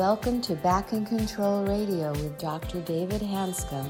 welcome 0.00 0.40
to 0.40 0.54
Back 0.54 0.94
in 0.94 1.04
Control 1.04 1.62
Radio 1.62 2.12
with 2.12 2.38
Dr. 2.38 2.80
David 2.80 3.20
Hanscom. 3.20 3.86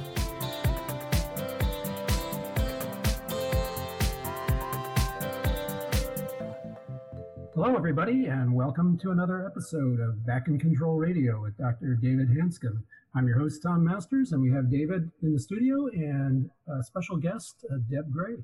Hello, 7.54 7.76
everybody, 7.76 8.26
and 8.26 8.52
welcome 8.52 8.98
to 8.98 9.12
another 9.12 9.46
episode 9.46 10.00
of 10.00 10.26
Back 10.26 10.48
in 10.48 10.58
Control 10.58 10.96
Radio 10.96 11.40
with 11.40 11.56
Dr. 11.56 11.94
David 11.94 12.28
Hanscom. 12.30 12.82
I'm 13.14 13.28
your 13.28 13.38
host, 13.38 13.62
Tom 13.62 13.84
Masters, 13.84 14.32
and 14.32 14.42
we 14.42 14.50
have 14.50 14.68
David 14.68 15.08
in 15.22 15.32
the 15.32 15.38
studio 15.38 15.86
and 15.92 16.50
a 16.66 16.82
special 16.82 17.18
guest, 17.18 17.64
uh, 17.72 17.76
Deb 17.88 18.10
Gray. 18.10 18.34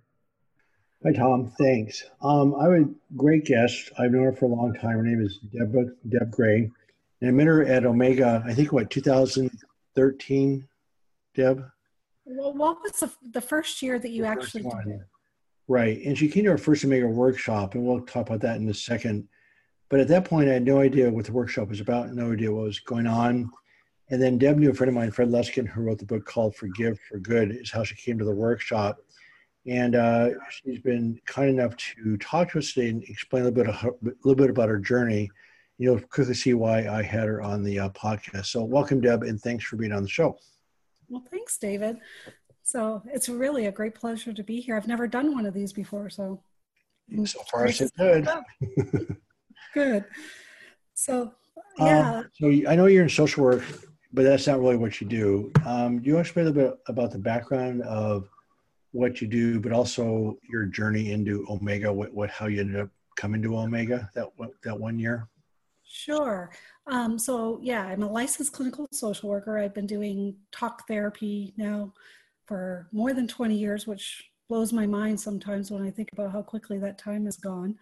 Hi, 1.02 1.12
Tom. 1.12 1.50
Thanks. 1.58 2.04
Um, 2.22 2.54
I 2.54 2.62
have 2.66 2.72
a 2.74 2.84
great 3.16 3.44
guest. 3.44 3.90
I've 3.98 4.12
known 4.12 4.22
her 4.22 4.32
for 4.32 4.44
a 4.44 4.54
long 4.54 4.72
time. 4.74 4.98
Her 4.98 5.02
name 5.02 5.20
is 5.20 5.38
Deb, 5.52 5.74
Deb 6.08 6.30
Gray. 6.30 6.70
And 7.20 7.30
I 7.30 7.32
met 7.32 7.46
her 7.46 7.64
at 7.64 7.86
Omega, 7.86 8.42
I 8.46 8.52
think, 8.52 8.72
what, 8.72 8.90
2013, 8.90 10.68
Deb? 11.34 11.64
Well, 12.26 12.52
what 12.52 12.78
was 12.82 12.92
the, 12.92 13.10
the 13.32 13.40
first 13.40 13.80
year 13.82 13.98
that 13.98 14.10
you 14.10 14.22
the 14.22 14.28
actually 14.28 14.62
did 14.62 15.00
Right. 15.68 16.00
And 16.04 16.16
she 16.16 16.28
came 16.28 16.44
to 16.44 16.50
our 16.50 16.58
first 16.58 16.84
Omega 16.84 17.08
workshop, 17.08 17.74
and 17.74 17.84
we'll 17.84 18.00
talk 18.02 18.28
about 18.28 18.40
that 18.42 18.56
in 18.56 18.68
a 18.68 18.74
second. 18.74 19.26
But 19.88 20.00
at 20.00 20.08
that 20.08 20.24
point, 20.24 20.48
I 20.48 20.54
had 20.54 20.64
no 20.64 20.80
idea 20.80 21.10
what 21.10 21.24
the 21.24 21.32
workshop 21.32 21.68
was 21.68 21.80
about, 21.80 22.12
no 22.12 22.32
idea 22.32 22.52
what 22.52 22.64
was 22.64 22.78
going 22.80 23.06
on. 23.06 23.50
And 24.10 24.22
then 24.22 24.38
Deb 24.38 24.58
knew 24.58 24.70
a 24.70 24.74
friend 24.74 24.88
of 24.88 24.94
mine, 24.94 25.10
Fred 25.10 25.28
Luskin, 25.28 25.66
who 25.66 25.82
wrote 25.82 25.98
the 25.98 26.06
book 26.06 26.24
called 26.24 26.54
Forgive 26.54 26.98
for 27.08 27.18
Good, 27.18 27.50
is 27.50 27.72
how 27.72 27.82
she 27.82 27.96
came 27.96 28.18
to 28.18 28.24
the 28.24 28.34
workshop. 28.34 28.98
And 29.66 29.96
uh, 29.96 30.30
she's 30.50 30.80
been 30.80 31.20
kind 31.26 31.50
enough 31.50 31.76
to 31.76 32.16
talk 32.18 32.52
to 32.52 32.58
us 32.58 32.72
today 32.72 32.90
and 32.90 33.02
explain 33.04 33.42
a 33.42 33.46
little 33.46 33.64
bit, 33.64 33.68
of 33.68 33.80
her, 33.80 33.88
a 33.88 34.14
little 34.22 34.36
bit 34.36 34.50
about 34.50 34.68
her 34.68 34.78
journey. 34.78 35.28
You'll 35.78 36.00
quickly 36.00 36.34
see 36.34 36.54
why 36.54 36.88
I 36.88 37.02
had 37.02 37.28
her 37.28 37.42
on 37.42 37.62
the 37.62 37.78
uh, 37.78 37.88
podcast. 37.90 38.46
So, 38.46 38.64
welcome, 38.64 39.00
Deb, 39.00 39.22
and 39.22 39.40
thanks 39.40 39.64
for 39.64 39.76
being 39.76 39.92
on 39.92 40.02
the 40.02 40.08
show. 40.08 40.38
Well, 41.08 41.24
thanks, 41.30 41.58
David. 41.58 41.98
So 42.66 43.00
it's 43.06 43.28
really 43.28 43.66
a 43.66 43.72
great 43.72 43.94
pleasure 43.94 44.32
to 44.32 44.42
be 44.42 44.60
here. 44.60 44.76
I've 44.76 44.88
never 44.88 45.06
done 45.06 45.32
one 45.32 45.46
of 45.46 45.54
these 45.54 45.72
before, 45.72 46.10
so 46.10 46.42
so 47.24 47.42
far 47.48 47.70
so 47.70 47.88
good. 47.96 48.28
good. 49.74 50.04
So 50.94 51.32
um, 51.78 51.86
yeah. 51.86 52.10
Um, 52.16 52.30
so 52.32 52.48
I 52.68 52.74
know 52.74 52.86
you're 52.86 53.04
in 53.04 53.08
social 53.08 53.44
work, 53.44 53.62
but 54.12 54.24
that's 54.24 54.48
not 54.48 54.58
really 54.58 54.76
what 54.76 55.00
you 55.00 55.06
do. 55.06 55.52
Um, 55.64 56.00
do 56.00 56.08
you 56.08 56.14
want 56.14 56.26
to 56.26 56.28
explain 56.28 56.48
a 56.48 56.52
bit 56.52 56.74
about 56.88 57.12
the 57.12 57.20
background 57.20 57.82
of 57.82 58.28
what 58.90 59.20
you 59.20 59.28
do, 59.28 59.60
but 59.60 59.70
also 59.70 60.36
your 60.50 60.64
journey 60.64 61.12
into 61.12 61.46
Omega? 61.48 61.92
What, 61.92 62.12
what 62.12 62.30
how 62.30 62.46
you 62.46 62.62
ended 62.62 62.80
up 62.80 62.88
coming 63.16 63.42
to 63.42 63.56
Omega 63.56 64.10
that 64.16 64.26
that 64.64 64.76
one 64.76 64.98
year? 64.98 65.28
Sure. 65.88 66.50
Um, 66.88 67.18
so 67.18 67.60
yeah, 67.62 67.84
I'm 67.86 68.02
a 68.02 68.10
licensed 68.10 68.52
clinical 68.52 68.88
social 68.92 69.28
worker. 69.28 69.58
I've 69.58 69.74
been 69.74 69.86
doing 69.86 70.36
talk 70.50 70.86
therapy 70.88 71.54
now 71.56 71.92
for 72.46 72.88
more 72.92 73.12
than 73.12 73.28
20 73.28 73.56
years, 73.56 73.86
which 73.86 74.30
blows 74.48 74.72
my 74.72 74.86
mind 74.86 75.20
sometimes 75.20 75.70
when 75.70 75.82
I 75.82 75.90
think 75.90 76.12
about 76.12 76.32
how 76.32 76.42
quickly 76.42 76.78
that 76.78 76.98
time 76.98 77.24
has 77.24 77.36
gone. 77.36 77.76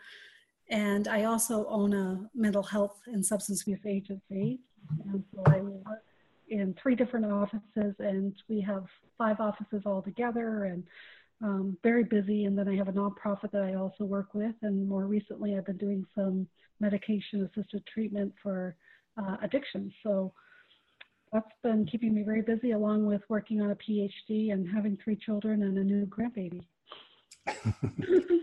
And 0.70 1.08
I 1.08 1.24
also 1.24 1.66
own 1.66 1.92
a 1.92 2.28
mental 2.34 2.62
health 2.62 3.00
and 3.06 3.24
substance 3.24 3.62
abuse 3.62 3.84
agency. 3.86 4.60
And 5.06 5.24
so 5.34 5.42
I 5.46 5.60
work 5.60 6.02
in 6.48 6.74
three 6.74 6.94
different 6.94 7.26
offices, 7.26 7.94
and 7.98 8.34
we 8.48 8.60
have 8.60 8.86
five 9.16 9.40
offices 9.40 9.82
all 9.86 10.02
together 10.02 10.64
and 10.64 10.84
um, 11.42 11.76
very 11.82 12.04
busy. 12.04 12.44
And 12.44 12.56
then 12.56 12.68
I 12.68 12.76
have 12.76 12.88
a 12.88 12.92
nonprofit 12.92 13.50
that 13.52 13.62
I 13.62 13.74
also 13.74 14.04
work 14.04 14.34
with. 14.34 14.54
And 14.62 14.88
more 14.88 15.06
recently, 15.06 15.56
I've 15.56 15.66
been 15.66 15.76
doing 15.76 16.04
some 16.14 16.46
medication 16.80 17.44
assisted 17.44 17.84
treatment 17.86 18.32
for 18.42 18.76
uh, 19.16 19.36
addiction. 19.42 19.92
So 20.02 20.32
that's 21.32 21.46
been 21.62 21.86
keeping 21.86 22.14
me 22.14 22.22
very 22.22 22.42
busy, 22.42 22.72
along 22.72 23.06
with 23.06 23.22
working 23.28 23.60
on 23.60 23.70
a 23.70 23.76
PhD 23.76 24.52
and 24.52 24.68
having 24.68 24.96
three 25.02 25.16
children 25.16 25.62
and 25.64 25.78
a 25.78 25.84
new 25.84 26.06
grandbaby. 26.06 26.64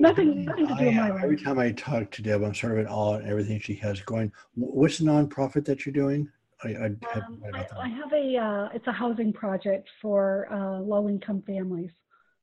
nothing, 0.00 0.44
nothing 0.44 0.66
to 0.66 0.74
do 0.78 0.84
with 0.84 0.94
my 0.94 1.10
life. 1.10 1.20
Every 1.22 1.36
time 1.36 1.58
I 1.58 1.72
talk 1.72 2.10
to 2.12 2.22
Deb, 2.22 2.42
I'm 2.42 2.54
sort 2.54 2.72
of 2.72 2.78
in 2.78 2.86
awe 2.86 3.18
at 3.18 3.24
everything 3.24 3.60
she 3.60 3.74
has 3.76 4.00
going. 4.00 4.32
What's 4.54 4.98
the 4.98 5.04
nonprofit 5.04 5.64
that 5.66 5.86
you're 5.86 5.92
doing? 5.92 6.28
I, 6.62 6.68
I, 6.68 6.86
um, 6.86 7.42
I, 7.52 7.66
I 7.78 7.88
have 7.88 8.12
a, 8.12 8.36
uh, 8.36 8.68
it's 8.74 8.86
a 8.86 8.92
housing 8.92 9.32
project 9.32 9.88
for 10.00 10.48
uh, 10.52 10.80
low 10.80 11.08
income 11.08 11.42
families. 11.46 11.90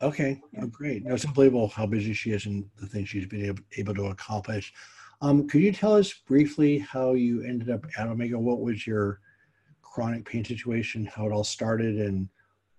Okay, 0.01 0.41
oh, 0.59 0.67
great. 0.67 1.05
No, 1.05 1.13
it's 1.13 1.25
unbelievable 1.25 1.67
how 1.67 1.85
busy 1.85 2.13
she 2.13 2.31
is 2.31 2.47
and 2.47 2.65
the 2.79 2.87
things 2.87 3.09
she's 3.09 3.27
been 3.27 3.45
able, 3.45 3.63
able 3.77 3.93
to 3.93 4.05
accomplish. 4.07 4.73
Um, 5.21 5.47
could 5.47 5.61
you 5.61 5.71
tell 5.71 5.93
us 5.93 6.11
briefly 6.11 6.79
how 6.79 7.13
you 7.13 7.43
ended 7.43 7.69
up 7.69 7.85
at 7.97 8.07
Omega? 8.07 8.39
What 8.39 8.61
was 8.61 8.87
your 8.87 9.19
chronic 9.83 10.25
pain 10.25 10.43
situation, 10.43 11.05
how 11.05 11.27
it 11.27 11.31
all 11.31 11.43
started, 11.43 11.99
and 11.99 12.27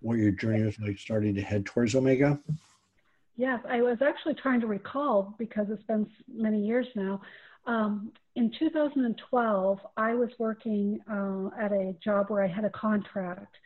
what 0.00 0.18
your 0.18 0.32
journey 0.32 0.62
was 0.62 0.78
like 0.80 0.98
starting 0.98 1.34
to 1.36 1.42
head 1.42 1.64
towards 1.64 1.94
Omega? 1.94 2.40
Yes, 3.36 3.60
I 3.68 3.82
was 3.82 3.98
actually 4.02 4.34
trying 4.34 4.60
to 4.60 4.66
recall 4.66 5.34
because 5.38 5.68
it's 5.70 5.84
been 5.84 6.08
many 6.28 6.66
years 6.66 6.88
now. 6.96 7.22
Um, 7.66 8.10
in 8.34 8.50
2012, 8.58 9.78
I 9.96 10.14
was 10.14 10.30
working 10.38 10.98
uh, 11.08 11.50
at 11.58 11.70
a 11.70 11.94
job 12.02 12.30
where 12.30 12.42
I 12.42 12.48
had 12.48 12.64
a 12.64 12.70
contract. 12.70 13.56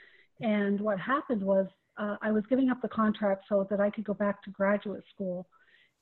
And 0.42 0.78
what 0.80 1.00
happened 1.00 1.42
was 1.42 1.66
uh, 1.98 2.16
I 2.22 2.30
was 2.30 2.44
giving 2.48 2.70
up 2.70 2.82
the 2.82 2.88
contract 2.88 3.44
so 3.48 3.66
that 3.70 3.80
I 3.80 3.90
could 3.90 4.04
go 4.04 4.14
back 4.14 4.42
to 4.44 4.50
graduate 4.50 5.04
school. 5.14 5.46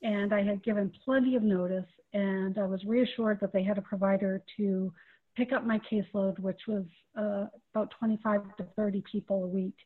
And 0.03 0.35
I 0.35 0.43
had 0.43 0.63
given 0.63 0.93
plenty 1.05 1.35
of 1.35 1.43
notice, 1.43 1.87
and 2.13 2.59
I 2.59 2.67
was 2.67 2.85
reassured 2.85 3.39
that 3.41 3.53
they 3.53 3.63
had 3.63 3.79
a 3.79 3.83
provider 3.83 4.43
to 4.59 4.93
pick 5.37 5.53
up 5.53 5.65
my 5.65 5.81
caseload, 5.91 6.39
which 6.39 6.61
was 6.69 6.85
uh, 7.19 7.47
about 7.75 7.93
25 7.99 8.57
to 8.59 8.67
30 8.77 9.03
people 9.11 9.45
a 9.45 9.49
week. 9.49 9.77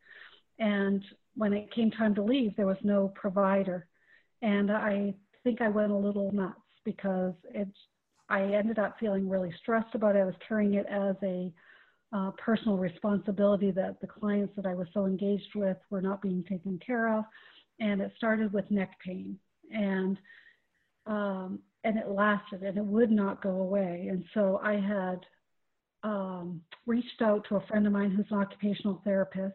And 0.59 1.05
when 1.37 1.53
it 1.53 1.73
came 1.73 1.91
time 1.91 2.15
to 2.17 2.23
leave, 2.23 2.57
there 2.57 2.67
was 2.67 2.77
no 2.83 3.13
provider. 3.15 3.87
And 4.43 4.71
I 4.73 5.15
think 5.45 5.61
I 5.61 5.69
went 5.69 5.93
a 5.93 5.97
little 5.97 6.33
nuts 6.33 6.59
because 6.85 7.35
it, 7.55 7.69
I 8.29 8.43
ended 8.43 8.79
up 8.79 8.97
feeling 8.99 9.29
really 9.29 9.55
stressed 9.61 9.95
about 9.95 10.17
it. 10.17 10.21
I 10.21 10.25
was 10.25 10.35
carrying 10.47 10.75
it 10.75 10.87
as 10.87 11.17
a 11.23 11.53
uh, 12.13 12.31
personal 12.33 12.77
responsibility 12.77 13.71
that 13.71 14.01
the 14.01 14.07
clients 14.07 14.55
that 14.57 14.67
I 14.67 14.75
was 14.75 14.89
so 14.95 15.07
engaged 15.07 15.55
with 15.55 15.77
were 15.91 16.01
not 16.01 16.23
being 16.23 16.45
taken 16.45 16.79
care 16.85 17.17
of. 17.19 17.25
And 17.81 18.01
it 18.01 18.13
started 18.17 18.53
with 18.53 18.71
neck 18.71 18.99
pain. 19.05 19.39
And 19.71 20.19
um, 21.07 21.61
and 21.85 21.97
it 21.97 22.09
lasted 22.09 22.63
and 22.63 22.77
it 22.77 22.85
would 22.85 23.11
not 23.11 23.43
go 23.43 23.51
away. 23.51 24.09
And 24.11 24.25
so 24.35 24.61
I 24.63 24.75
had 24.75 25.21
um, 26.03 26.61
reached 26.87 27.23
out 27.23 27.47
to 27.49 27.57
a 27.57 27.67
friend 27.67 27.87
of 27.87 27.93
mine 27.93 28.11
who's 28.11 28.27
an 28.31 28.39
occupational 28.39 29.01
therapist, 29.05 29.55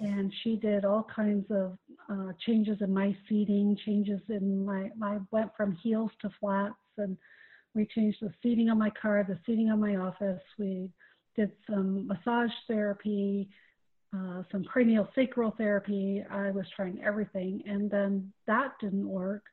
and 0.00 0.32
she 0.42 0.56
did 0.56 0.84
all 0.84 1.06
kinds 1.14 1.46
of 1.50 1.78
uh, 2.10 2.32
changes 2.46 2.78
in 2.80 2.92
my 2.92 3.16
seating, 3.28 3.76
changes 3.84 4.20
in 4.28 4.64
my, 4.64 4.90
I 5.02 5.18
went 5.30 5.50
from 5.56 5.72
heels 5.72 6.10
to 6.22 6.30
flats, 6.38 6.74
and 6.96 7.16
we 7.74 7.86
changed 7.86 8.18
the 8.20 8.32
seating 8.42 8.70
on 8.70 8.78
my 8.78 8.90
car, 8.90 9.24
the 9.26 9.38
seating 9.46 9.70
on 9.70 9.80
my 9.80 9.96
office. 9.96 10.42
We 10.58 10.90
did 11.38 11.52
some 11.68 12.06
massage 12.06 12.50
therapy, 12.66 13.48
uh, 14.14 14.42
some 14.50 14.64
cranial 14.64 15.08
sacral 15.14 15.52
therapy. 15.56 16.24
I 16.30 16.50
was 16.50 16.66
trying 16.74 17.00
everything, 17.04 17.62
and 17.66 17.90
then 17.90 18.32
that 18.46 18.72
didn't 18.80 19.08
work. 19.08 19.44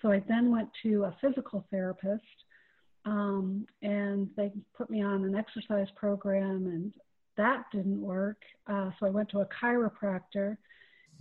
So 0.00 0.12
I 0.12 0.22
then 0.28 0.50
went 0.50 0.68
to 0.82 1.04
a 1.04 1.16
physical 1.20 1.66
therapist 1.70 2.22
um, 3.06 3.66
and 3.82 4.30
they 4.36 4.50
put 4.76 4.90
me 4.90 5.02
on 5.02 5.24
an 5.24 5.34
exercise 5.34 5.88
program, 5.96 6.66
and 6.66 6.92
that 7.36 7.64
didn't 7.72 8.00
work. 8.00 8.38
Uh, 8.66 8.90
so 8.98 9.06
I 9.06 9.10
went 9.10 9.28
to 9.30 9.40
a 9.40 9.48
chiropractor. 9.62 10.56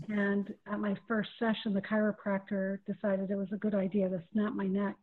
And 0.09 0.53
at 0.71 0.79
my 0.79 0.95
first 1.07 1.29
session, 1.37 1.73
the 1.73 1.81
chiropractor 1.81 2.79
decided 2.85 3.29
it 3.29 3.35
was 3.35 3.51
a 3.51 3.57
good 3.57 3.75
idea 3.75 4.09
to 4.09 4.23
snap 4.31 4.53
my 4.53 4.65
neck 4.65 4.95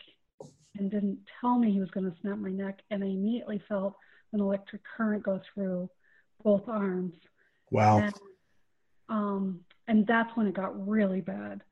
and 0.78 0.90
didn't 0.90 1.18
tell 1.40 1.58
me 1.58 1.70
he 1.70 1.80
was 1.80 1.90
going 1.90 2.10
to 2.10 2.16
snap 2.22 2.38
my 2.38 2.50
neck. 2.50 2.80
And 2.90 3.04
I 3.04 3.08
immediately 3.08 3.62
felt 3.68 3.94
an 4.32 4.40
electric 4.40 4.82
current 4.96 5.22
go 5.22 5.40
through 5.52 5.88
both 6.42 6.68
arms. 6.68 7.14
Wow. 7.70 7.98
And, 7.98 8.14
um, 9.08 9.60
and 9.88 10.06
that's 10.06 10.30
when 10.36 10.46
it 10.46 10.54
got 10.54 10.88
really 10.88 11.20
bad. 11.20 11.62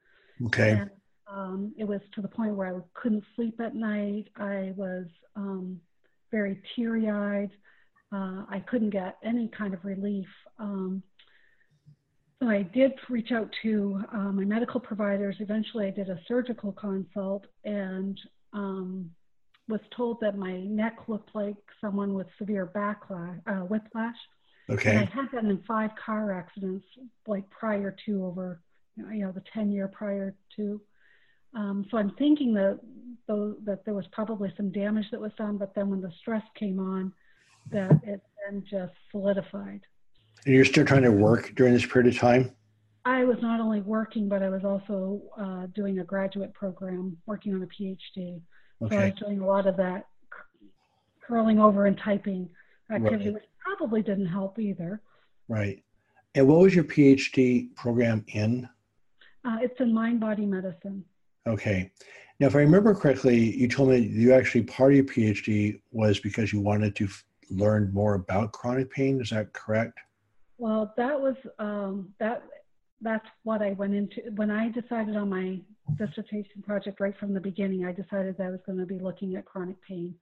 Okay. 0.47 0.71
And 0.71 0.91
um, 1.31 1.75
it 1.77 1.85
was 1.85 2.01
to 2.15 2.23
the 2.23 2.29
point 2.29 2.55
where 2.55 2.75
I 2.75 2.81
couldn't 2.95 3.25
sleep 3.37 3.61
at 3.61 3.75
night. 3.75 4.29
I 4.37 4.73
was 4.77 5.07
um, 5.37 5.81
very 6.31 6.61
teary 6.75 7.09
eyed. 7.09 7.51
Uh, 8.13 8.45
I 8.49 8.63
couldn't 8.67 8.91
get 8.91 9.17
any 9.23 9.49
kind 9.49 9.75
of 9.75 9.85
relief. 9.85 10.29
Um, 10.59 11.03
so 12.41 12.49
I 12.49 12.63
did 12.63 12.93
reach 13.09 13.33
out 13.33 13.51
to 13.63 14.03
uh, 14.13 14.33
my 14.33 14.45
medical 14.45 14.81
providers. 14.81 15.37
Eventually, 15.41 15.87
I 15.87 15.91
did 15.91 16.09
a 16.09 16.19
surgical 16.27 16.73
consult 16.73 17.45
and 17.65 18.19
um, 18.53 19.11
was 19.69 19.81
told 19.95 20.21
that 20.21 20.37
my 20.37 20.61
neck 20.61 20.97
looked 21.09 21.35
like 21.35 21.57
someone 21.81 22.15
with 22.15 22.27
severe 22.39 22.71
backlash, 22.75 23.41
uh, 23.47 23.65
whiplash. 23.67 24.17
Okay. 24.71 24.97
And 24.97 24.99
I 25.09 25.15
had 25.15 25.31
been 25.31 25.47
in 25.47 25.63
five 25.67 25.91
car 26.05 26.33
accidents, 26.33 26.87
like 27.27 27.49
prior 27.51 27.95
to 28.07 28.25
over, 28.25 28.61
you 28.97 29.25
know, 29.25 29.33
the 29.33 29.43
10 29.53 29.71
year 29.71 29.89
prior 29.89 30.35
to. 30.57 30.81
Um, 31.55 31.87
so 31.91 31.97
I'm 31.97 32.11
thinking 32.17 32.53
that, 32.55 32.81
though, 33.27 33.57
that 33.65 33.85
there 33.85 33.95
was 33.95 34.07
probably 34.13 34.53
some 34.57 34.71
damage 34.71 35.07
that 35.11 35.21
was 35.21 35.33
done, 35.39 35.57
but 35.57 35.75
then 35.75 35.89
when 35.89 36.03
the 36.03 36.13
stress 36.21 36.43
came 36.55 36.79
on, 36.79 37.13
that 37.71 37.93
it 38.05 38.23
then 38.47 38.65
just 38.71 38.93
solidified. 39.11 39.81
And 40.45 40.55
you're 40.55 40.65
still 40.65 40.85
trying 40.85 41.03
to 41.03 41.13
work 41.13 41.55
during 41.55 41.73
this 41.73 41.87
period 41.87 42.15
of 42.15 42.19
time? 42.19 42.53
I 43.05 43.25
was 43.25 43.39
not 43.41 43.61
only 43.61 43.81
working, 43.81 44.29
but 44.29 44.43
I 44.43 44.51
was 44.51 44.65
also 44.65 45.23
uh, 45.39 45.67
doing 45.75 45.99
a 45.99 46.05
graduate 46.05 46.53
program, 46.53 47.17
working 47.27 47.55
on 47.55 47.63
a 47.63 47.67
PhD. 47.67 48.41
Okay. 48.83 48.97
So 48.97 49.01
I 49.01 49.05
was 49.07 49.15
doing 49.15 49.41
a 49.41 49.47
lot 49.47 49.67
of 49.67 49.77
that 49.77 50.07
curling 51.21 51.59
over 51.59 51.87
and 51.87 51.99
typing 51.99 52.49
activity, 52.91 53.27
right. 53.27 53.35
which 53.35 53.45
probably 53.59 54.03
didn't 54.03 54.27
help 54.27 54.59
either. 54.59 55.01
Right. 55.49 55.83
And 56.35 56.47
what 56.47 56.61
was 56.61 56.75
your 56.75 56.85
PhD 56.85 57.75
program 57.75 58.25
in? 58.29 58.69
Uh, 59.45 59.59
it's 59.61 59.79
in 59.81 59.93
mind 59.93 60.21
body 60.21 60.47
medicine. 60.47 61.05
Okay. 61.47 61.91
Now, 62.41 62.47
if 62.47 62.55
I 62.55 62.61
remember 62.61 62.95
correctly, 62.95 63.57
you 63.57 63.67
told 63.69 63.91
me 63.91 63.99
you 63.99 64.33
actually 64.33 64.63
part 64.65 64.93
of 64.93 64.97
your 64.97 65.05
PhD 65.05 65.81
was 65.91 66.21
because 66.21 66.53
you 66.53 66.61
wanted 66.61 66.95
to 66.97 67.05
f- 67.05 67.25
learn 67.51 67.93
more 67.93 68.15
about 68.15 68.53
chronic 68.53 68.91
pain. 68.91 69.21
Is 69.21 69.31
that 69.31 69.53
correct? 69.53 69.99
Well, 70.59 70.93
that 70.97 71.19
was 71.21 71.37
um, 71.59 72.13
that. 72.21 72.43
That's 73.01 73.27
what 73.45 73.63
I 73.63 73.73
went 73.73 73.95
into 73.95 74.21
when 74.35 74.51
I 74.51 74.71
decided 74.71 75.17
on 75.17 75.29
my 75.31 75.61
dissertation 75.97 76.63
project. 76.63 77.01
Right 77.01 77.17
from 77.19 77.33
the 77.33 77.41
beginning, 77.41 77.85
I 77.85 77.93
decided 77.93 78.37
that 78.39 78.47
I 78.47 78.51
was 78.51 78.61
going 78.67 78.79
to 78.79 78.87
be 78.87 78.99
looking 78.99 79.37
at 79.37 79.45
chronic 79.45 79.77
pain, 79.83 80.15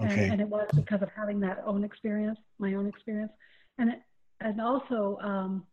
okay. 0.00 0.24
and, 0.24 0.32
and 0.32 0.40
it 0.40 0.48
was 0.48 0.68
because 0.74 1.02
of 1.02 1.08
having 1.16 1.40
that 1.40 1.62
own 1.66 1.84
experience, 1.84 2.38
my 2.58 2.74
own 2.74 2.86
experience, 2.86 3.32
and 3.78 3.90
it, 3.90 4.02
and 4.40 4.60
also 4.60 5.18
um, 5.22 5.66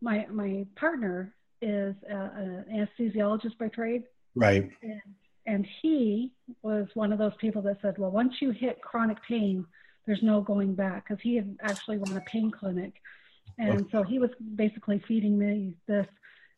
my 0.00 0.26
my 0.30 0.64
partner 0.76 1.34
is 1.60 1.94
an 2.08 2.64
anesthesiologist 2.72 3.58
by 3.58 3.68
trade. 3.68 4.04
Right. 4.34 4.70
And, 4.82 5.02
and 5.46 5.66
he 5.82 6.30
was 6.62 6.86
one 6.94 7.12
of 7.12 7.18
those 7.18 7.32
people 7.40 7.62
that 7.62 7.78
said, 7.82 7.98
well, 7.98 8.10
once 8.10 8.34
you 8.40 8.50
hit 8.50 8.80
chronic 8.82 9.16
pain, 9.26 9.66
there's 10.06 10.22
no 10.22 10.40
going 10.40 10.74
back 10.74 11.08
because 11.08 11.20
he 11.22 11.36
had 11.36 11.56
actually 11.62 11.96
run 11.96 12.16
a 12.16 12.20
pain 12.20 12.50
clinic. 12.50 12.94
Oh. 13.48 13.62
And 13.62 13.80
okay. 13.80 13.88
so 13.92 14.02
he 14.02 14.18
was 14.18 14.30
basically 14.54 15.02
feeding 15.06 15.38
me 15.38 15.74
this, 15.86 16.06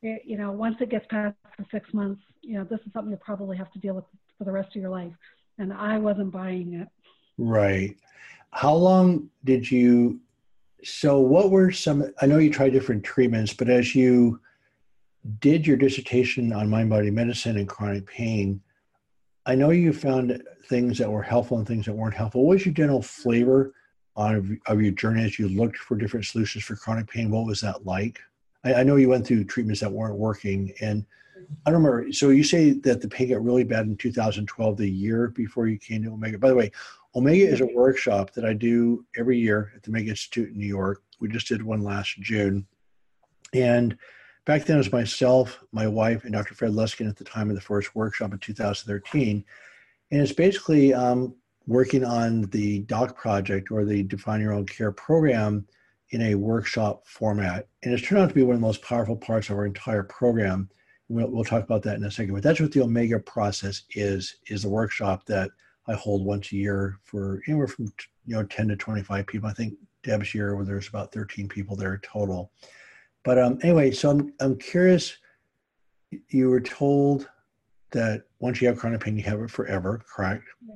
it, 0.03 0.23
you 0.25 0.37
know, 0.37 0.53
once 0.53 0.77
it 0.81 0.91
gets 0.91 1.07
past 1.09 1.37
the 1.59 1.67
six 1.71 1.93
months, 1.93 2.23
you 2.43 2.55
know, 2.55 2.65
this 2.65 2.81
is 2.87 2.93
something 2.93 3.11
you'll 3.11 3.21
probably 3.21 3.57
have 3.57 3.71
to 3.73 3.79
deal 3.79 3.95
with 3.95 4.05
for 4.39 4.45
the 4.45 4.53
rest 4.53 4.75
of 4.75 4.81
your 4.81 4.91
life. 4.91 5.13
And 5.59 5.73
I 5.73 5.99
wasn't 5.99 6.33
buying 6.33 6.75
it. 6.75 6.89
Right. 7.37 7.97
How 8.53 8.75
long 8.75 9.31
did 9.45 9.71
you? 9.71 10.21
So, 10.83 11.21
what 11.21 11.51
were 11.51 11.71
some? 11.71 12.11
I 12.21 12.27
know 12.27 12.39
you 12.39 12.51
tried 12.51 12.71
different 12.71 13.05
treatments, 13.05 13.53
but 13.53 13.69
as 13.69 13.95
you 13.95 14.41
did 15.41 15.67
your 15.67 15.77
dissertation 15.77 16.53
on 16.53 16.71
mind 16.71 16.89
body 16.89 17.11
medicine 17.11 17.59
and 17.59 17.69
chronic 17.69 18.07
pain, 18.07 18.61
I 19.47 19.55
know 19.55 19.71
you 19.71 19.93
found 19.93 20.43
things 20.67 20.99
that 20.99 21.11
were 21.11 21.23
helpful 21.23 21.59
and 21.59 21.67
things 21.67 21.87
that 21.87 21.93
weren't 21.93 22.15
helpful. 22.15 22.45
What 22.45 22.55
was 22.55 22.67
your 22.67 22.75
general 22.75 23.03
flavor 23.03 23.75
on 24.21 24.61
of 24.67 24.83
your 24.83 24.93
journey 24.93 25.25
as 25.25 25.39
you 25.39 25.49
looked 25.49 25.79
for 25.79 25.97
different 25.97 26.27
solutions 26.27 26.65
for 26.65 26.77
chronic 26.77 27.09
pain? 27.09 27.31
What 27.31 27.47
was 27.47 27.61
that 27.63 27.87
like? 27.87 28.21
I, 28.65 28.75
I 28.75 28.83
know 28.83 28.97
you 28.97 29.09
went 29.09 29.27
through 29.27 29.45
treatments 29.45 29.81
that 29.81 29.93
weren't 29.93 30.17
working, 30.17 30.73
and 30.81 31.05
I 31.67 31.71
don't 31.71 31.83
remember. 31.83 32.13
So 32.13 32.31
you 32.31 32.45
say 32.45 32.73
that 32.73 33.01
the 33.01 33.09
pain 33.09 33.31
got 33.31 33.43
really 33.43 33.65
bad 33.65 33.87
in 33.87 33.97
2012, 33.97 34.77
the 34.77 34.89
year 34.89 35.29
before 35.29 35.67
you 35.67 35.79
came 35.79 36.03
to 36.05 36.13
Omega. 36.13 36.39
By 36.39 36.49
the 36.49 36.55
way, 36.55 36.71
Omega 37.15 37.49
is 37.49 37.61
a 37.61 37.67
workshop 37.67 38.33
that 38.33 38.45
I 38.45 38.53
do 38.53 39.05
every 39.17 39.39
year 39.39 39.73
at 39.75 39.83
the 39.83 39.91
Omega 39.91 40.11
Institute 40.11 40.51
in 40.51 40.59
New 40.59 40.67
York. 40.67 41.03
We 41.19 41.29
just 41.29 41.49
did 41.49 41.63
one 41.63 41.83
last 41.83 42.21
June, 42.21 42.67
and 43.53 43.97
back 44.45 44.65
then 44.65 44.77
it 44.77 44.79
was 44.79 44.93
myself, 44.93 45.61
my 45.73 45.87
wife, 45.87 46.25
and 46.25 46.33
Dr. 46.33 46.55
Fred 46.55 46.73
Luskin 46.73 47.09
at 47.09 47.17
the 47.17 47.25
time 47.25 47.51
of 47.51 47.57
the 47.57 47.61
first 47.61 47.95
workshop 47.95 48.33
in 48.33 48.39
2013. 48.39 49.45
And 50.13 50.21
it's 50.21 50.33
basically 50.33 50.93
um, 50.93 51.35
working 51.67 52.05
on 52.05 52.43
the 52.51 52.81
DOC 52.81 53.17
project 53.17 53.71
or 53.71 53.85
the 53.85 54.03
Define 54.03 54.41
Your 54.41 54.53
Own 54.53 54.67
Care 54.67 54.93
program 54.93 55.67
in 56.11 56.23
a 56.23 56.35
workshop 56.35 57.07
format. 57.07 57.69
And 57.83 57.93
it's 57.95 58.03
turned 58.03 58.21
out 58.21 58.29
to 58.29 58.35
be 58.35 58.43
one 58.43 58.55
of 58.55 58.61
the 58.61 58.67
most 58.67 58.83
powerful 58.83 59.17
parts 59.17 59.49
of 59.49 59.57
our 59.57 59.67
entire 59.67 60.03
program. 60.03 60.69
We'll, 61.09 61.31
we'll 61.31 61.45
talk 61.45 61.63
about 61.63 61.83
that 61.83 61.97
in 61.97 62.05
a 62.05 62.11
second. 62.11 62.35
But 62.35 62.43
that's 62.43 62.61
what 62.61 62.73
the 62.73 62.83
Omega 62.83 63.19
process 63.19 63.83
is, 63.91 64.37
is 64.47 64.63
the 64.63 64.69
workshop 64.69 65.25
that 65.27 65.51
I 65.87 65.95
hold 65.95 66.25
once 66.25 66.53
a 66.53 66.57
year 66.57 66.99
for 67.05 67.43
anywhere 67.47 67.67
from 67.67 67.87
you 68.27 68.37
know 68.37 68.45
10 68.45 68.69
to 68.69 68.77
25 68.77 69.27
people. 69.27 69.49
I 69.49 69.53
think 69.53 69.75
Deb's 70.03 70.35
year 70.35 70.57
where 70.57 70.65
there's 70.65 70.89
about 70.89 71.13
13 71.13 71.49
people 71.49 71.77
there 71.77 72.01
total. 72.03 72.53
But 73.25 73.39
um, 73.39 73.59
anyway, 73.63 73.91
so 73.91 74.11
I'm 74.11 74.33
I'm 74.41 74.57
curious. 74.57 75.17
You 76.29 76.49
were 76.49 76.61
told 76.61 77.29
that 77.93 78.23
once 78.41 78.61
you 78.61 78.69
have 78.69 78.79
chronic 78.79 79.01
pain, 79.01 79.17
you 79.17 79.23
have 79.25 79.41
it 79.41 79.51
forever, 79.51 80.01
correct? 80.13 80.45
Yeah. 80.67 80.75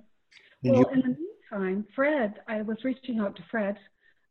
Well, 0.65 0.81
you- 0.81 0.89
in 0.89 1.01
the 1.01 1.17
meantime, 1.17 1.87
Fred, 1.95 2.41
I 2.49 2.63
was 2.63 2.83
reaching 2.85 3.21
out 3.21 3.37
to 3.37 3.43
Fred, 3.51 3.79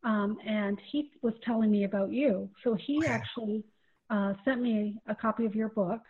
um, 0.04 0.40
and 0.46 0.80
he 0.92 1.12
was 1.22 1.34
telling 1.46 1.72
me 1.72 1.84
about 1.86 2.12
you. 2.12 2.50
So 2.64 2.74
he 2.74 3.00
okay. 3.00 3.08
actually 3.08 3.64
uh, 4.10 4.34
sent 4.44 4.62
me 4.62 5.00
a 5.08 5.16
copy 5.16 5.46
of 5.46 5.56
your 5.56 5.70
book. 5.70 6.02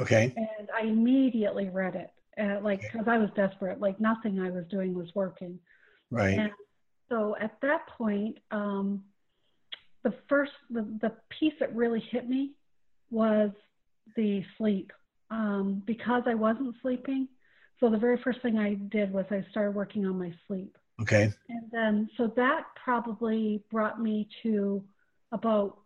Okay. 0.00 0.32
And 0.36 0.68
I 0.76 0.86
immediately 0.86 1.68
read 1.68 1.94
it, 1.94 2.10
uh, 2.40 2.60
like 2.62 2.80
because 2.80 3.02
okay. 3.02 3.10
I 3.10 3.18
was 3.18 3.30
desperate. 3.34 3.80
Like 3.80 4.00
nothing 4.00 4.40
I 4.40 4.50
was 4.50 4.64
doing 4.70 4.94
was 4.94 5.08
working. 5.14 5.58
Right. 6.10 6.38
And 6.38 6.52
so 7.08 7.36
at 7.40 7.60
that 7.62 7.86
point, 7.88 8.38
um, 8.50 9.02
the 10.04 10.14
first 10.28 10.52
the, 10.70 10.82
the 11.00 11.12
piece 11.30 11.54
that 11.60 11.74
really 11.74 12.00
hit 12.00 12.28
me 12.28 12.52
was 13.10 13.50
the 14.16 14.44
sleep 14.56 14.92
um, 15.30 15.82
because 15.86 16.22
I 16.26 16.34
wasn't 16.34 16.76
sleeping. 16.82 17.28
So 17.80 17.90
the 17.90 17.98
very 17.98 18.20
first 18.22 18.42
thing 18.42 18.58
I 18.58 18.74
did 18.74 19.12
was 19.12 19.24
I 19.30 19.44
started 19.50 19.74
working 19.74 20.06
on 20.06 20.18
my 20.18 20.32
sleep. 20.46 20.76
Okay. 21.00 21.32
And 21.48 21.70
then 21.70 22.10
so 22.16 22.32
that 22.36 22.64
probably 22.82 23.62
brought 23.70 24.00
me 24.00 24.28
to 24.42 24.82
about 25.32 25.78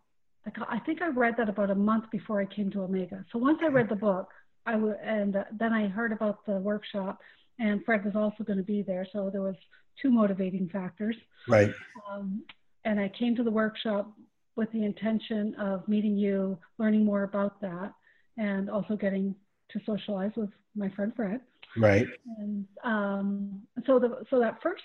like 0.45 0.55
I 0.67 0.79
think 0.79 1.01
I 1.01 1.07
read 1.07 1.35
that 1.37 1.49
about 1.49 1.69
a 1.69 1.75
month 1.75 2.05
before 2.11 2.41
I 2.41 2.45
came 2.45 2.71
to 2.71 2.81
Omega. 2.81 3.23
So 3.31 3.39
once 3.39 3.59
I 3.61 3.67
read 3.67 3.89
the 3.89 3.95
book, 3.95 4.29
I 4.65 4.75
would 4.75 4.97
and 5.03 5.35
uh, 5.35 5.43
then 5.57 5.73
I 5.73 5.87
heard 5.87 6.11
about 6.11 6.45
the 6.45 6.53
workshop 6.53 7.19
and 7.59 7.83
Fred 7.85 8.03
was 8.03 8.15
also 8.15 8.43
going 8.43 8.57
to 8.57 8.63
be 8.63 8.81
there. 8.81 9.07
So 9.13 9.29
there 9.31 9.41
was 9.41 9.55
two 10.01 10.09
motivating 10.09 10.69
factors. 10.69 11.15
Right. 11.47 11.73
Um, 12.09 12.43
and 12.85 12.99
I 12.99 13.09
came 13.17 13.35
to 13.35 13.43
the 13.43 13.51
workshop 13.51 14.11
with 14.55 14.71
the 14.71 14.83
intention 14.83 15.55
of 15.55 15.87
meeting 15.87 16.17
you, 16.17 16.57
learning 16.77 17.05
more 17.05 17.23
about 17.23 17.61
that, 17.61 17.93
and 18.37 18.69
also 18.69 18.95
getting 18.95 19.35
to 19.71 19.79
socialize 19.85 20.31
with 20.35 20.49
my 20.75 20.89
friend 20.89 21.13
Fred. 21.15 21.41
Right. 21.77 22.07
And 22.37 22.65
um, 22.83 23.61
so 23.85 23.99
the 23.99 24.23
so 24.29 24.39
that 24.39 24.61
first 24.61 24.83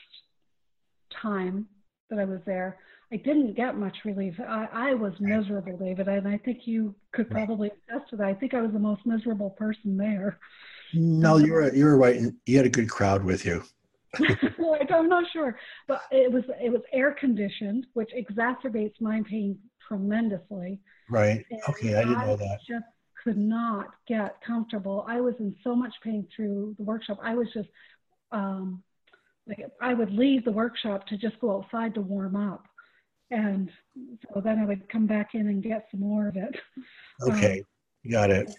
time 1.23 1.67
that 2.11 2.19
I 2.19 2.25
was 2.25 2.41
there, 2.47 2.79
I 3.13 3.17
didn't 3.17 3.55
get 3.55 3.77
much 3.77 3.97
relief. 4.05 4.35
I, 4.41 4.69
I 4.73 4.95
was 4.95 5.13
miserable, 5.21 5.77
David, 5.77 6.09
and 6.09 6.29
I 6.29 6.39
think 6.39 6.61
you 6.67 6.95
could 7.13 7.31
probably 7.31 7.71
attest 7.89 8.11
to 8.11 8.17
that. 8.17 8.27
I 8.27 8.35
think 8.35 8.55
I 8.55 8.61
was 8.61 8.73
the 8.73 8.79
most 8.79 9.05
miserable 9.07 9.51
person 9.51 9.97
there. 9.97 10.39
No, 10.93 11.37
you 11.37 11.53
were 11.53 11.75
you 11.75 11.85
were 11.85 11.97
right. 11.97 12.21
You 12.47 12.57
had 12.57 12.67
a 12.67 12.71
good 12.71 12.91
crowd 12.91 13.25
with 13.25 13.45
you. 13.45 13.63
like, 14.59 14.91
I'm 14.91 15.09
not 15.09 15.25
sure, 15.33 15.59
but 15.87 16.03
it 16.11 16.33
was 16.33 16.45
it 16.63 16.71
was 16.71 16.83
air 16.93 17.13
conditioned, 17.13 17.87
which 17.95 18.11
exacerbates 18.17 19.01
my 19.01 19.23
pain 19.29 19.59
tremendously. 19.87 20.81
Right. 21.11 21.45
And 21.51 21.61
okay, 21.69 21.95
I 21.95 22.05
didn't 22.05 22.27
know 22.27 22.37
that. 22.37 22.59
Just 22.67 22.85
could 23.29 23.37
not 23.37 23.89
get 24.07 24.41
comfortable. 24.41 25.05
I 25.07 25.21
was 25.21 25.35
in 25.39 25.55
so 25.63 25.77
much 25.77 25.93
pain 26.03 26.27
through 26.35 26.75
the 26.79 26.85
workshop. 26.85 27.19
I 27.23 27.35
was 27.35 27.47
just 27.53 27.69
um, 28.33 28.83
like 29.47 29.67
I 29.83 29.93
would 29.93 30.11
leave 30.11 30.47
the 30.47 30.53
workshop 30.53 31.07
to 31.09 31.19
just 31.19 31.39
go 31.41 31.59
outside 31.59 31.95
to 31.95 32.01
warm 32.01 32.37
up, 32.37 32.65
and 33.31 33.71
so 34.33 34.41
then 34.41 34.59
I 34.59 34.65
would 34.65 34.89
come 34.89 35.07
back 35.07 35.35
in 35.35 35.49
and 35.49 35.63
get 35.63 35.89
some 35.91 36.01
more 36.01 36.29
of 36.29 36.37
it. 36.37 36.57
Okay, 37.29 37.59
um, 37.59 38.13
got 38.13 38.31
it. 38.31 38.55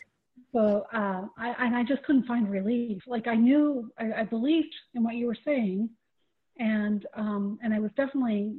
So 0.54 0.86
uh, 0.94 1.24
I 1.38 1.56
and 1.60 1.76
I 1.76 1.84
just 1.84 2.04
couldn't 2.04 2.28
find 2.28 2.52
relief. 2.52 3.02
Like 3.08 3.26
I 3.26 3.36
knew, 3.36 3.90
I, 3.98 4.22
I 4.22 4.24
believed 4.26 4.76
in 4.94 5.04
what 5.04 5.16
you 5.16 5.28
were 5.28 5.38
saying, 5.46 5.90
and 6.60 7.08
um, 7.16 7.58
and 7.64 7.74
I 7.74 7.80
was 7.80 7.92
definitely 7.96 8.58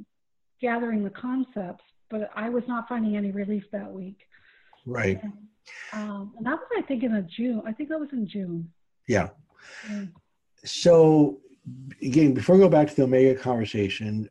gathering 0.61 1.05
the 1.05 1.11
concepts, 1.11 1.85
but 2.09 2.31
I 2.35 2.49
was 2.49 2.65
not 2.67 2.89
finding 2.89 3.15
any 3.15 3.31
relief 3.31 3.65
that 3.73 3.93
week. 3.93 4.19
Right. 4.87 5.23
And, 5.23 5.35
um, 5.93 6.33
and 6.37 6.47
that 6.47 6.53
was, 6.53 6.69
I 6.77 6.83
think, 6.83 7.03
in 7.03 7.15
a 7.15 7.23
June. 7.23 7.63
I 7.67 7.73
think 7.73 7.89
that 7.89 7.99
was 8.01 8.11
in 8.13 8.29
June. 8.29 8.71
Yeah. 9.09 9.29
yeah. 9.89 10.05
So 10.65 11.41
again, 12.03 12.35
before 12.35 12.57
we 12.57 12.63
go 12.63 12.69
back 12.69 12.89
to 12.89 12.95
the 12.95 13.03
Omega 13.03 13.35
conversation, 13.35 14.29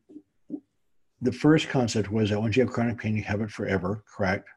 the 1.22 1.32
first 1.32 1.70
concept 1.70 2.12
was 2.12 2.30
that 2.30 2.40
once 2.40 2.56
you 2.56 2.64
have 2.64 2.72
chronic 2.72 2.98
pain, 2.98 3.16
you 3.16 3.24
have 3.24 3.42
it 3.42 3.52
forever, 3.52 4.04
correct? 4.08 4.48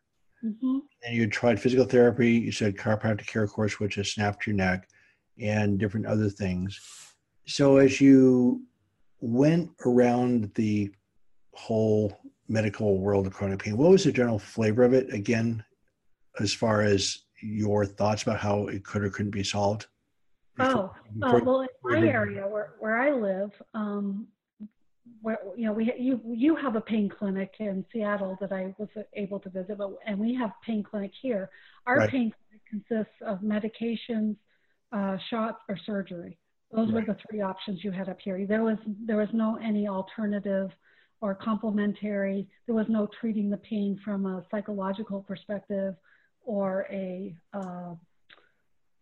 Mm-hmm. 0.44 0.78
And 1.04 1.16
you 1.16 1.26
tried 1.26 1.60
physical 1.60 1.84
therapy, 1.84 2.32
you 2.32 2.52
said 2.52 2.76
chiropractic 2.76 3.26
care 3.26 3.46
course, 3.46 3.80
which 3.80 3.96
has 3.96 4.12
snapped 4.12 4.46
your 4.46 4.56
neck, 4.56 4.88
and 5.40 5.78
different 5.78 6.06
other 6.06 6.28
things. 6.28 6.80
So 7.46 7.78
as 7.78 8.00
you 8.00 8.62
went 9.20 9.70
around 9.84 10.52
the 10.54 10.92
whole 11.52 12.20
medical 12.48 12.98
world 12.98 13.26
of 13.26 13.32
chronic 13.32 13.60
pain, 13.60 13.76
what 13.76 13.90
was 13.90 14.04
the 14.04 14.12
general 14.12 14.38
flavor 14.38 14.84
of 14.84 14.94
it 14.94 15.12
again, 15.12 15.64
as 16.40 16.52
far 16.52 16.82
as 16.82 17.18
your 17.40 17.84
thoughts 17.84 18.22
about 18.22 18.38
how 18.38 18.66
it 18.66 18.84
could 18.84 19.02
or 19.02 19.10
couldn't 19.10 19.30
be 19.30 19.44
solved? 19.44 19.86
Before, 20.56 20.94
oh, 21.22 21.26
uh, 21.26 21.40
well, 21.42 21.60
in 21.62 21.68
my 21.82 22.06
area 22.06 22.46
where, 22.46 22.74
where 22.78 22.96
I 22.96 23.10
live, 23.12 23.50
um, 23.74 24.28
where, 25.22 25.38
you 25.56 25.64
know, 25.66 25.72
we 25.72 25.92
you 25.98 26.20
you 26.26 26.56
have 26.56 26.76
a 26.76 26.80
pain 26.80 27.08
clinic 27.08 27.54
in 27.58 27.84
Seattle 27.92 28.36
that 28.40 28.52
I 28.52 28.74
was 28.78 28.88
able 29.14 29.40
to 29.40 29.48
visit, 29.48 29.78
but 29.78 29.90
and 30.06 30.18
we 30.18 30.34
have 30.34 30.50
pain 30.64 30.82
clinic 30.82 31.12
here. 31.20 31.48
Our 31.86 31.96
right. 31.96 32.10
pain 32.10 32.32
clinic 32.32 32.62
consists 32.68 33.14
of 33.24 33.38
medications, 33.40 34.36
uh, 34.92 35.16
shots, 35.30 35.58
or 35.68 35.78
surgery. 35.86 36.38
Those 36.70 36.92
right. 36.92 37.06
were 37.06 37.14
the 37.14 37.18
three 37.28 37.40
options 37.40 37.82
you 37.84 37.92
had 37.92 38.08
up 38.08 38.18
here. 38.20 38.44
There 38.46 38.62
was 38.62 38.78
there 39.06 39.16
was 39.16 39.28
no 39.32 39.58
any 39.62 39.88
alternative 39.88 40.70
or 41.20 41.34
complementary. 41.34 42.48
There 42.66 42.74
was 42.74 42.86
no 42.88 43.08
treating 43.20 43.48
the 43.48 43.58
pain 43.58 43.98
from 44.04 44.26
a 44.26 44.44
psychological 44.50 45.22
perspective 45.22 45.94
or 46.44 46.86
a 46.90 47.34
uh, 47.54 47.94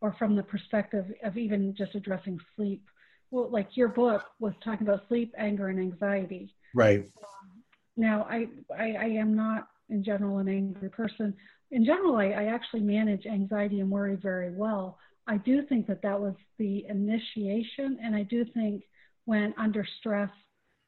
or 0.01 0.15
from 0.19 0.35
the 0.35 0.43
perspective 0.43 1.07
of 1.23 1.37
even 1.37 1.75
just 1.77 1.95
addressing 1.95 2.39
sleep. 2.57 2.85
Well, 3.31 3.51
like 3.51 3.77
your 3.77 3.89
book 3.89 4.23
was 4.39 4.55
talking 4.65 4.87
about 4.87 5.07
sleep, 5.09 5.35
anger, 5.39 5.69
and 5.69 5.79
anxiety. 5.79 6.55
Right. 6.75 7.01
Um, 7.01 7.63
now, 7.97 8.27
I, 8.29 8.47
I, 8.77 8.93
I 8.93 9.05
am 9.05 9.37
not 9.37 9.69
in 9.89 10.03
general 10.03 10.39
an 10.39 10.49
angry 10.49 10.89
person. 10.89 11.35
In 11.71 11.85
general, 11.85 12.17
I, 12.17 12.27
I 12.29 12.45
actually 12.47 12.81
manage 12.81 13.27
anxiety 13.27 13.81
and 13.81 13.91
worry 13.91 14.17
very 14.17 14.51
well. 14.51 14.99
I 15.27 15.37
do 15.37 15.63
think 15.69 15.87
that 15.87 16.03
that 16.03 16.19
was 16.19 16.35
the 16.59 16.87
initiation, 16.89 17.99
and 18.03 18.17
I 18.17 18.23
do 18.23 18.45
think 18.45 18.83
when 19.27 19.55
under 19.59 19.87
stress, 19.99 20.31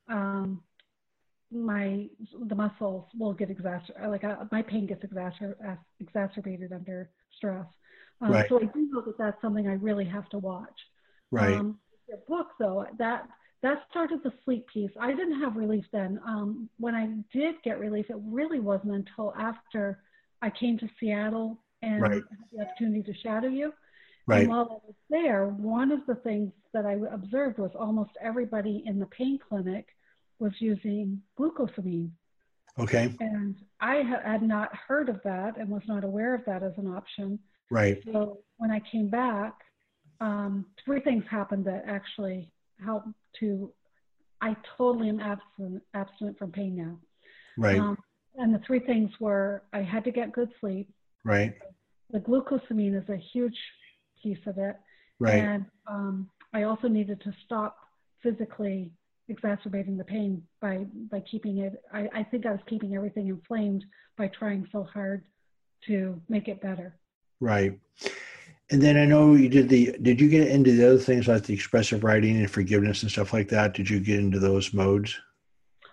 um, 0.09 0.63
my 1.53 2.09
the 2.49 2.55
muscles 2.55 3.05
will 3.19 3.35
get 3.35 3.51
exacerbated. 3.51 4.11
Like 4.11 4.25
uh, 4.25 4.45
my 4.51 4.63
pain 4.63 4.87
gets 4.87 5.05
exacer- 5.05 5.79
exacerbated 6.01 6.73
under 6.73 7.11
stress. 7.37 7.67
Um, 8.21 8.33
right. 8.33 8.49
So 8.49 8.59
I 8.59 8.67
do 8.67 8.89
know 8.91 9.03
that 9.03 9.19
that's 9.19 9.41
something 9.43 9.69
I 9.69 9.75
really 9.75 10.05
have 10.05 10.29
to 10.31 10.39
watch. 10.39 10.69
Right. 11.31 11.55
Um, 11.55 11.79
the 12.09 12.19
book, 12.29 12.49
though, 12.59 12.87
that 12.99 13.27
that 13.63 13.85
started 13.91 14.21
the 14.23 14.33
sleep 14.45 14.67
piece. 14.73 14.91
I 15.01 15.13
didn't 15.13 15.41
have 15.41 15.57
relief 15.57 15.85
then. 15.93 16.21
Um, 16.27 16.69
when 16.79 16.95
I 16.95 17.09
did 17.37 17.57
get 17.65 17.79
relief, 17.79 18.07
it 18.11 18.17
really 18.25 18.61
wasn't 18.61 18.95
until 18.95 19.35
after 19.39 20.03
I 20.41 20.51
came 20.51 20.79
to 20.79 20.89
Seattle 20.99 21.59
and 21.83 22.03
right. 22.03 22.13
had 22.13 22.23
the 22.53 22.63
opportunity 22.63 23.03
to 23.05 23.19
shadow 23.21 23.49
you. 23.49 23.73
Right. 24.27 24.43
And 24.43 24.51
while 24.51 24.63
I 24.63 24.87
was 24.87 24.95
there, 25.11 25.47
one 25.47 25.91
of 25.91 26.01
the 26.07 26.17
things 26.17 26.53
that 26.73 26.87
I 26.87 26.99
observed 27.13 27.59
was 27.59 27.73
almost 27.79 28.11
everybody 28.21 28.83
in 28.87 28.99
the 28.99 29.07
pain 29.07 29.39
clinic 29.49 29.87
was 30.43 30.53
using 30.59 31.23
glucosamine. 31.39 32.11
Okay. 32.79 33.15
And 33.21 33.55
I 33.81 33.97
had 33.97 34.43
not 34.43 34.75
heard 34.75 35.09
of 35.09 35.21
that 35.25 35.57
and 35.57 35.69
was 35.69 35.83
not 35.87 36.05
aware 36.05 36.35
of 36.35 36.45
that 36.47 36.63
as 36.63 36.73
an 36.77 36.89
option. 36.89 37.39
Right. 37.71 37.99
So 38.13 38.39
when 38.59 38.71
I 38.71 38.81
came 38.91 39.09
back, 39.09 39.55
um, 40.21 40.67
three 40.85 41.01
things 41.01 41.25
happened 41.31 41.65
that 41.67 41.85
actually 41.87 42.51
helped 42.85 43.09
to. 43.41 43.73
I 44.41 44.57
totally 44.77 45.09
am 45.09 45.21
abstinent, 45.21 45.83
abstinent 45.95 46.37
from 46.39 46.51
pain 46.51 46.75
now. 46.77 46.99
Right. 47.57 47.79
Um, 47.79 47.97
and 48.37 48.53
the 48.53 48.61
three 48.67 48.81
things 48.81 49.11
were 49.21 49.63
I 49.73 49.83
had 49.83 50.03
to 50.05 50.11
get 50.11 50.33
good 50.33 50.51
sleep. 50.61 50.89
Right. 51.25 51.55
The 52.11 52.19
glucosamine 52.19 53.01
is 53.01 53.09
a 53.09 53.17
huge 53.33 53.57
piece 54.23 54.45
of 54.47 54.59
it. 54.59 54.77
Right. 55.21 55.45
And 55.45 55.67
um, 55.87 56.31
I 56.53 56.65
also 56.65 56.89
needed 56.89 57.21
to 57.23 57.33
stop 57.45 57.77
physically 58.23 58.91
exacerbating 59.33 59.97
the 59.97 60.05
pain 60.17 60.31
by 60.61 60.75
by 61.11 61.21
keeping 61.31 61.59
it. 61.67 61.75
I, 61.93 62.03
I 62.21 62.23
think 62.31 62.47
I 62.47 62.53
was 62.53 62.65
keeping 62.73 62.95
everything 62.95 63.27
inflamed 63.29 63.85
by 64.17 64.27
trying 64.29 64.63
so 64.71 64.81
hard 64.85 65.25
to 65.89 66.21
make 66.29 66.47
it 66.53 66.61
better. 66.69 66.89
Right. 67.41 67.73
And 68.71 68.81
then 68.81 68.97
I 68.97 69.05
know 69.05 69.35
you 69.35 69.49
did 69.49 69.69
the, 69.69 69.97
did 70.01 70.21
you 70.21 70.29
get 70.29 70.49
into 70.49 70.73
the 70.73 70.87
other 70.89 70.99
things 70.99 71.29
like 71.29 71.43
the 71.43 71.53
expressive 71.53 72.05
writing 72.05 72.37
and 72.39 72.51
forgiveness 72.51 73.03
and 73.03 73.11
stuff 73.11 73.33
like 73.33 73.49
that? 73.49 73.75
Did 73.75 73.91
you 73.91 74.01
get 74.01 74.21
into 74.21 74.39
those 74.39 74.73
modes? 74.73 75.19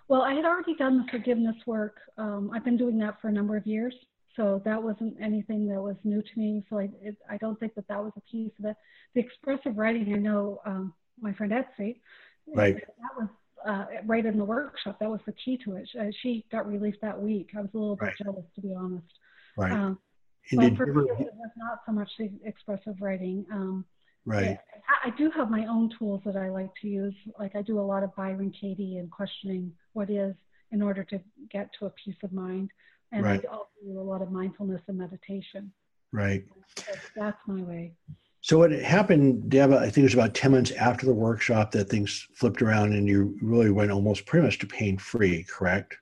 Well, 0.08 0.22
I 0.22 0.32
had 0.34 0.44
already 0.44 0.74
done 0.76 0.98
the 0.98 1.10
forgiveness 1.10 1.56
work. 1.66 1.96
Um, 2.16 2.50
I've 2.54 2.64
been 2.64 2.76
doing 2.76 2.98
that 2.98 3.20
for 3.20 3.28
a 3.28 3.32
number 3.32 3.56
of 3.56 3.66
years. 3.66 3.94
So 4.36 4.62
that 4.64 4.80
wasn't 4.82 5.16
anything 5.20 5.68
that 5.68 5.82
was 5.82 5.96
new 6.04 6.22
to 6.22 6.34
me. 6.36 6.64
So 6.70 6.78
I, 6.78 6.88
it, 7.02 7.16
I 7.28 7.36
don't 7.36 7.58
think 7.60 7.74
that 7.74 7.88
that 7.88 8.02
was 8.02 8.12
a 8.16 8.20
piece 8.20 8.52
of 8.60 8.64
it. 8.64 8.76
The 9.14 9.20
expressive 9.20 9.76
writing, 9.76 10.14
I 10.14 10.18
know 10.18 10.60
um, 10.64 10.94
my 11.20 11.32
friend 11.34 11.52
Etsy, 11.52 12.00
right. 12.54 12.74
that 12.74 13.16
was 13.18 13.28
uh, 13.66 13.84
right 14.06 14.24
in 14.24 14.38
the 14.38 14.44
workshop. 14.44 14.98
That 15.00 15.10
was 15.10 15.20
the 15.26 15.32
key 15.32 15.58
to 15.64 15.76
it. 15.76 15.88
She 16.22 16.44
got 16.50 16.66
relief 16.66 16.94
that 17.02 17.20
week. 17.20 17.50
I 17.56 17.60
was 17.60 17.70
a 17.74 17.78
little 17.78 17.96
bit 17.96 18.06
right. 18.06 18.14
jealous, 18.22 18.44
to 18.54 18.60
be 18.60 18.74
honest. 18.74 19.06
Right. 19.56 19.72
Um, 19.72 19.98
but 20.52 20.76
for 20.76 20.86
me, 20.86 21.02
it 21.02 21.34
was 21.34 21.50
not 21.56 21.80
so 21.86 21.92
much 21.92 22.08
the 22.18 22.30
expressive 22.44 22.96
writing. 23.00 23.44
Um, 23.52 23.84
right. 24.24 24.58
I, 25.04 25.08
I, 25.08 25.10
do 25.16 25.30
have 25.30 25.50
my 25.50 25.66
own 25.66 25.90
tools 25.98 26.22
that 26.24 26.36
I 26.36 26.48
like 26.48 26.70
to 26.82 26.88
use. 26.88 27.14
Like 27.38 27.54
I 27.54 27.62
do 27.62 27.78
a 27.78 27.82
lot 27.82 28.02
of 28.02 28.14
Byron 28.16 28.52
Katie 28.58 28.96
and 28.98 29.10
questioning 29.10 29.72
what 29.92 30.10
is 30.10 30.34
in 30.72 30.82
order 30.82 31.04
to 31.04 31.20
get 31.50 31.70
to 31.78 31.86
a 31.86 31.90
peace 31.90 32.16
of 32.22 32.32
mind. 32.32 32.70
And 33.12 33.24
right. 33.24 33.44
I 33.44 33.52
also 33.52 33.68
do 33.84 34.00
a 34.00 34.02
lot 34.02 34.22
of 34.22 34.30
mindfulness 34.30 34.82
and 34.88 34.98
meditation. 34.98 35.72
Right. 36.12 36.44
that's 37.16 37.38
my 37.46 37.62
way. 37.62 37.92
So 38.42 38.58
what 38.58 38.72
happened, 38.72 39.50
Deb, 39.50 39.72
I 39.72 39.84
think 39.84 39.98
it 39.98 40.02
was 40.02 40.14
about 40.14 40.34
10 40.34 40.52
months 40.52 40.70
after 40.72 41.04
the 41.04 41.12
workshop 41.12 41.72
that 41.72 41.90
things 41.90 42.26
flipped 42.34 42.62
around 42.62 42.94
and 42.94 43.06
you 43.06 43.36
really 43.42 43.70
went 43.70 43.90
almost 43.90 44.24
pretty 44.24 44.46
much 44.46 44.58
to 44.60 44.66
pain 44.66 44.96
free, 44.96 45.44
correct? 45.44 45.96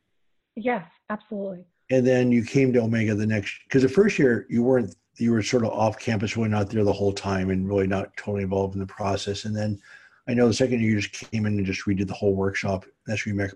Yes, 0.55 0.85
absolutely 1.11 1.65
and 1.91 2.07
then 2.07 2.31
you 2.31 2.45
came 2.45 2.73
to 2.73 2.83
Omega 2.83 3.15
the 3.15 3.27
next 3.27 3.61
because 3.65 3.83
the 3.83 3.89
first 3.89 4.19
year 4.19 4.47
you 4.49 4.63
weren't 4.63 4.95
you 5.17 5.33
were 5.33 5.43
sort 5.43 5.65
of 5.65 5.71
off 5.71 5.99
campus, 5.99 6.37
really 6.37 6.49
not 6.49 6.71
there 6.71 6.85
the 6.85 6.93
whole 6.93 7.13
time, 7.13 7.51
and 7.51 7.67
really 7.67 7.89
not 7.89 8.17
totally 8.17 8.45
involved 8.45 8.75
in 8.75 8.81
the 8.81 8.87
process. 8.87 9.47
And 9.47 9.57
then 9.57 9.81
I 10.29 10.35
know 10.35 10.47
the 10.47 10.55
second 10.55 10.81
year 10.81 10.91
you 10.91 11.01
just 11.01 11.31
came 11.31 11.45
in 11.45 11.57
and 11.57 11.67
just 11.67 11.87
redid 11.87 12.07
the 12.07 12.15
whole 12.15 12.35
workshop. 12.35 12.85
That's 13.07 13.27
where 13.27 13.35
you 13.35 13.39
met 13.39 13.55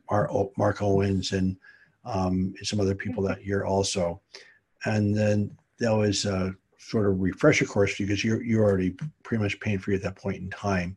Mark 0.57 0.83
Owens 0.83 1.33
and, 1.33 1.57
um, 2.05 2.53
some 2.65 2.81
other 2.81 2.97
people 2.97 3.23
that 3.25 3.47
year 3.47 3.65
also. 3.65 4.21
And 4.87 5.17
then 5.17 5.57
that 5.79 5.95
was 5.95 6.25
a 6.25 6.53
sort 6.89 7.07
of 7.07 7.21
refresher 7.21 7.65
course 7.65 7.97
because 7.97 8.25
you're 8.25 8.43
you're 8.43 8.65
already 8.65 8.97
pretty 9.23 9.43
much 9.43 9.61
pain 9.61 9.79
free 9.79 9.95
at 9.95 10.03
that 10.03 10.17
point 10.17 10.39
in 10.39 10.51
time. 10.51 10.97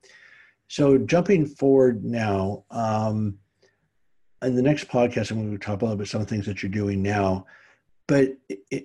So 0.68 0.98
jumping 0.98 1.46
forward 1.46 2.04
now. 2.04 2.64
Um, 2.72 3.38
in 4.42 4.56
the 4.56 4.62
next 4.62 4.88
podcast, 4.88 5.32
I'm 5.32 5.38
going 5.38 5.58
to 5.58 5.66
talk 5.66 5.82
about 5.82 6.08
some 6.08 6.22
of 6.22 6.28
the 6.28 6.34
things 6.34 6.46
that 6.46 6.62
you're 6.62 6.72
doing 6.72 7.02
now. 7.02 7.46
But 8.08 8.34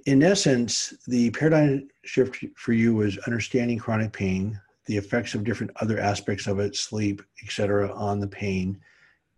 in 0.07 0.23
essence, 0.23 0.95
the 1.07 1.31
paradigm 1.31 1.89
shift 2.05 2.45
for 2.57 2.73
you 2.73 2.95
was 2.95 3.19
understanding 3.19 3.79
chronic 3.79 4.13
pain, 4.13 4.59
the 4.87 4.97
effects 4.97 5.35
of 5.35 5.45
different 5.45 5.73
other 5.81 5.99
aspects 5.99 6.47
of 6.47 6.59
it, 6.59 6.77
sleep, 6.77 7.21
etc., 7.43 7.93
on 7.93 8.21
the 8.21 8.27
pain, 8.27 8.81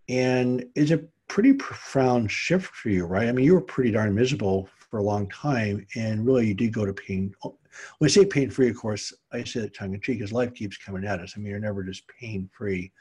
and 0.09 0.65
it's 0.77 0.93
a 0.93 1.05
pretty 1.29 1.55
profound 1.55 2.31
shift 2.31 2.75
for 2.75 2.91
you, 2.91 3.07
right? 3.07 3.29
I 3.29 3.33
mean, 3.33 3.45
you 3.45 3.55
were 3.55 3.61
pretty 3.61 3.91
darn 3.91 4.15
miserable 4.15 4.69
for 4.93 4.99
a 4.99 5.03
long 5.03 5.29
time, 5.31 5.85
and 5.97 6.25
really, 6.25 6.47
you 6.47 6.55
did 6.55 6.73
go 6.73 6.87
to 6.87 6.93
pain. 6.93 7.35
When 7.43 8.09
I 8.09 8.13
say 8.13 8.25
pain 8.25 8.51
free, 8.51 8.69
of 8.69 8.77
course, 8.77 9.13
I 9.33 9.43
say 9.43 9.61
that 9.61 9.75
tongue 9.75 9.95
in 9.95 10.01
cheek, 10.01 10.19
because 10.19 10.33
life 10.33 10.55
keeps 10.55 10.77
coming 10.77 11.05
at 11.05 11.19
us. 11.19 11.33
I 11.35 11.41
mean, 11.41 11.51
you're 11.51 11.59
never 11.59 11.83
just 11.83 12.07
pain 12.07 12.49
free 12.57 12.93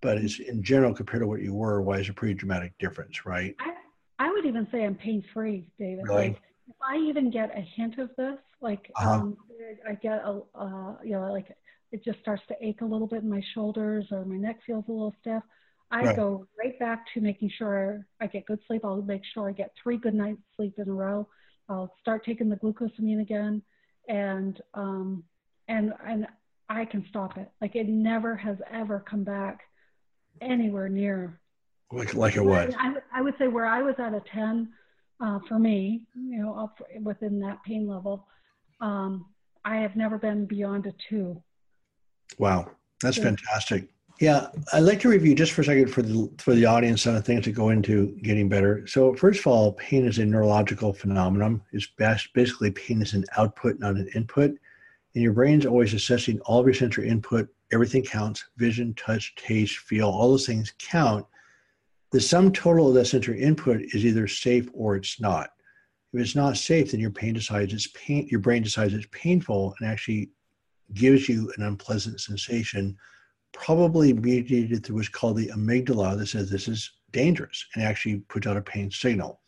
but 0.00 0.18
it's 0.18 0.38
in 0.38 0.62
general 0.62 0.94
compared 0.94 1.22
to 1.22 1.26
what 1.26 1.40
you 1.40 1.54
were, 1.54 1.82
why 1.82 1.98
is 1.98 2.08
a 2.08 2.12
pretty 2.12 2.34
dramatic 2.34 2.72
difference, 2.78 3.26
right? 3.26 3.54
I, 3.58 4.26
I 4.26 4.30
would 4.30 4.46
even 4.46 4.66
say 4.70 4.84
I'm 4.84 4.94
pain 4.94 5.24
free, 5.34 5.66
David. 5.78 6.04
Really? 6.04 6.28
Like, 6.28 6.42
if 6.68 6.76
I 6.82 6.96
even 6.96 7.30
get 7.30 7.56
a 7.56 7.60
hint 7.60 7.98
of 7.98 8.10
this, 8.16 8.38
like 8.60 8.90
uh-huh. 8.96 9.10
um, 9.10 9.36
I 9.88 9.94
get 9.94 10.20
a, 10.24 10.40
uh, 10.54 10.96
you 11.02 11.12
know, 11.12 11.32
like 11.32 11.46
it 11.90 12.04
just 12.04 12.20
starts 12.20 12.42
to 12.48 12.54
ache 12.60 12.80
a 12.82 12.84
little 12.84 13.06
bit 13.06 13.22
in 13.22 13.30
my 13.30 13.42
shoulders 13.54 14.06
or 14.10 14.24
my 14.24 14.36
neck 14.36 14.58
feels 14.66 14.84
a 14.88 14.92
little 14.92 15.14
stiff. 15.20 15.42
I 15.90 16.02
right. 16.02 16.16
go 16.16 16.46
right 16.58 16.78
back 16.78 17.06
to 17.14 17.20
making 17.20 17.50
sure 17.56 18.06
I 18.20 18.26
get 18.26 18.44
good 18.44 18.58
sleep. 18.66 18.82
I'll 18.84 19.00
make 19.00 19.22
sure 19.32 19.48
I 19.48 19.52
get 19.52 19.72
three 19.82 19.96
good 19.96 20.14
nights 20.14 20.40
sleep 20.54 20.74
in 20.76 20.88
a 20.88 20.92
row. 20.92 21.26
I'll 21.68 21.92
start 22.00 22.24
taking 22.24 22.48
the 22.48 22.56
glucosamine 22.56 23.20
again, 23.20 23.62
and 24.08 24.60
um, 24.74 25.24
and 25.68 25.92
and 26.06 26.26
I 26.68 26.84
can 26.84 27.04
stop 27.08 27.36
it. 27.36 27.50
Like 27.60 27.76
it 27.76 27.88
never 27.88 28.36
has 28.36 28.56
ever 28.70 29.04
come 29.08 29.24
back 29.24 29.60
anywhere 30.40 30.88
near. 30.88 31.40
Like 31.92 32.14
like 32.14 32.36
a 32.36 32.42
what? 32.42 32.74
I, 32.78 32.94
I 33.14 33.22
would 33.22 33.34
say 33.38 33.48
where 33.48 33.66
I 33.66 33.82
was 33.82 33.94
at 33.98 34.14
a 34.14 34.22
ten 34.32 34.68
uh, 35.20 35.38
for 35.48 35.58
me, 35.58 36.06
you 36.14 36.42
know, 36.42 36.54
up 36.54 36.78
within 37.02 37.40
that 37.40 37.62
pain 37.64 37.88
level. 37.88 38.26
Um, 38.80 39.26
I 39.64 39.76
have 39.76 39.96
never 39.96 40.18
been 40.18 40.46
beyond 40.46 40.86
a 40.86 40.94
two. 41.08 41.42
Wow, 42.38 42.70
that's 43.02 43.16
so, 43.16 43.22
fantastic. 43.22 43.88
Yeah, 44.20 44.48
I'd 44.72 44.80
like 44.80 44.98
to 45.00 45.08
review 45.08 45.36
just 45.36 45.52
for 45.52 45.60
a 45.60 45.64
second 45.64 45.92
for 45.92 46.02
the 46.02 46.28
for 46.38 46.52
the 46.52 46.66
audience 46.66 47.02
some 47.02 47.22
things 47.22 47.44
that 47.44 47.52
go 47.52 47.68
into 47.68 48.18
getting 48.22 48.48
better. 48.48 48.84
So 48.86 49.14
first 49.14 49.40
of 49.40 49.46
all, 49.46 49.72
pain 49.74 50.04
is 50.04 50.18
a 50.18 50.26
neurological 50.26 50.92
phenomenon. 50.92 51.62
It's 51.72 51.86
best, 51.86 52.32
basically 52.34 52.72
pain 52.72 53.00
is 53.00 53.14
an 53.14 53.24
output, 53.36 53.78
not 53.78 53.94
an 53.94 54.08
input. 54.16 54.50
And 55.14 55.22
your 55.22 55.32
brain's 55.32 55.66
always 55.66 55.94
assessing 55.94 56.40
all 56.40 56.58
of 56.58 56.66
your 56.66 56.74
sensory 56.74 57.08
input 57.08 57.48
everything 57.72 58.02
counts 58.02 58.44
vision, 58.56 58.94
touch, 58.94 59.34
taste, 59.36 59.76
feel, 59.76 60.08
all 60.08 60.30
those 60.30 60.46
things 60.46 60.72
count. 60.78 61.24
The 62.10 62.20
sum 62.20 62.52
total 62.52 62.88
of 62.88 62.94
that 62.94 63.06
sensory 63.06 63.40
input 63.40 63.82
is 63.82 64.04
either 64.04 64.26
safe 64.26 64.68
or 64.72 64.96
it's 64.96 65.20
not. 65.20 65.50
If 66.12 66.20
it's 66.20 66.34
not 66.34 66.56
safe, 66.56 66.90
then 66.90 67.00
your 67.00 67.10
pain 67.10 67.34
decides 67.34 67.72
it's 67.72 67.88
pain, 67.88 68.26
your 68.30 68.40
brain 68.40 68.62
decides 68.62 68.94
it's 68.94 69.06
painful 69.12 69.74
and 69.78 69.88
actually 69.88 70.30
gives 70.94 71.28
you 71.28 71.52
an 71.56 71.64
unpleasant 71.64 72.20
sensation 72.20 72.96
probably 73.52 74.12
mediated 74.12 74.84
through 74.84 74.96
what's 74.96 75.08
called 75.08 75.36
the 75.36 75.48
amygdala 75.48 76.16
that 76.18 76.26
says 76.26 76.50
this 76.50 76.68
is 76.68 76.90
dangerous 77.12 77.66
and 77.74 77.84
actually 77.84 78.16
puts 78.28 78.46
out 78.46 78.56
a 78.56 78.62
pain 78.62 78.90
signal. 78.90 79.40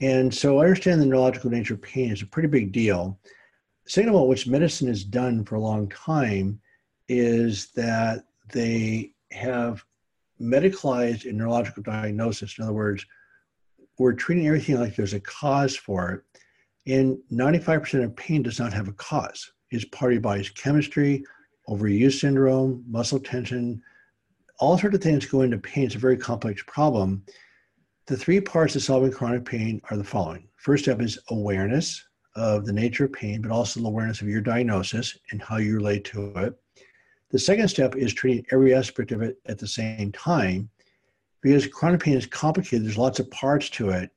And 0.00 0.32
so 0.32 0.58
I 0.58 0.64
understand 0.64 1.00
the 1.00 1.06
neurological 1.06 1.50
nature 1.50 1.74
of 1.74 1.82
pain 1.82 2.10
is 2.10 2.22
a 2.22 2.26
pretty 2.26 2.48
big 2.48 2.72
deal. 2.72 3.18
Signal, 3.86 4.28
which 4.28 4.46
medicine 4.46 4.88
has 4.88 5.04
done 5.04 5.44
for 5.44 5.56
a 5.56 5.60
long 5.60 5.88
time, 5.88 6.60
is 7.08 7.70
that 7.72 8.24
they 8.52 9.12
have 9.30 9.84
medicalized 10.40 11.28
a 11.28 11.32
neurological 11.32 11.82
diagnosis. 11.82 12.58
In 12.58 12.64
other 12.64 12.72
words, 12.72 13.04
we're 13.98 14.12
treating 14.12 14.46
everything 14.46 14.80
like 14.80 14.96
there's 14.96 15.14
a 15.14 15.20
cause 15.20 15.76
for 15.76 16.10
it. 16.10 16.22
And 16.86 17.18
95% 17.32 18.04
of 18.04 18.16
pain 18.16 18.42
does 18.42 18.58
not 18.58 18.72
have 18.72 18.88
a 18.88 18.92
cause. 18.92 19.52
It's 19.70 19.84
part 19.86 20.12
of 20.12 20.14
your 20.14 20.20
body's 20.20 20.50
chemistry, 20.50 21.24
overuse 21.68 22.20
syndrome, 22.20 22.84
muscle 22.88 23.18
tension, 23.18 23.82
all 24.58 24.78
sorts 24.78 24.96
of 24.96 25.02
things 25.02 25.26
go 25.26 25.42
into 25.42 25.58
pain. 25.58 25.84
It's 25.84 25.94
a 25.94 25.98
very 25.98 26.16
complex 26.16 26.62
problem. 26.66 27.24
The 28.06 28.16
three 28.16 28.40
parts 28.40 28.76
of 28.76 28.82
solving 28.82 29.12
chronic 29.12 29.44
pain 29.44 29.80
are 29.90 29.96
the 29.96 30.04
following. 30.04 30.48
First 30.56 30.84
step 30.84 31.00
is 31.00 31.18
awareness 31.30 32.04
of 32.36 32.66
the 32.66 32.72
nature 32.72 33.04
of 33.04 33.12
pain, 33.12 33.40
but 33.40 33.50
also 33.50 33.80
the 33.80 33.86
awareness 33.86 34.20
of 34.20 34.28
your 34.28 34.40
diagnosis 34.40 35.16
and 35.30 35.42
how 35.42 35.56
you 35.56 35.74
relate 35.74 36.04
to 36.06 36.32
it. 36.36 36.54
The 37.30 37.38
second 37.38 37.68
step 37.68 37.96
is 37.96 38.12
treating 38.12 38.44
every 38.52 38.74
aspect 38.74 39.10
of 39.12 39.22
it 39.22 39.38
at 39.46 39.58
the 39.58 39.66
same 39.66 40.12
time 40.12 40.70
because 41.42 41.66
chronic 41.66 42.00
pain 42.00 42.16
is 42.16 42.26
complicated. 42.26 42.84
There's 42.84 42.98
lots 42.98 43.18
of 43.18 43.30
parts 43.30 43.68
to 43.70 43.90
it, 43.90 44.10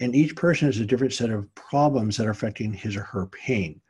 and 0.00 0.14
each 0.14 0.36
person 0.36 0.68
has 0.68 0.78
a 0.78 0.86
different 0.86 1.12
set 1.12 1.30
of 1.30 1.52
problems 1.54 2.16
that 2.16 2.26
are 2.26 2.30
affecting 2.30 2.72
his 2.72 2.96
or 2.96 3.02
her 3.02 3.26
pain. 3.26 3.80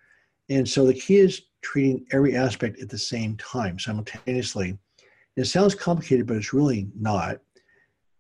And 0.49 0.69
so 0.69 0.87
the 0.87 0.95
key 0.95 1.17
is 1.17 1.43
treating 1.63 2.05
every 2.13 2.37
aspect 2.37 2.81
at 2.81 2.89
the 2.89 2.99
same 2.99 3.37
time, 3.37 3.79
simultaneously. 3.79 4.79
It 5.37 5.45
sounds 5.45 5.75
complicated, 5.75 6.27
but 6.27 6.37
it's 6.37 6.53
really 6.53 6.89
not. 6.99 7.39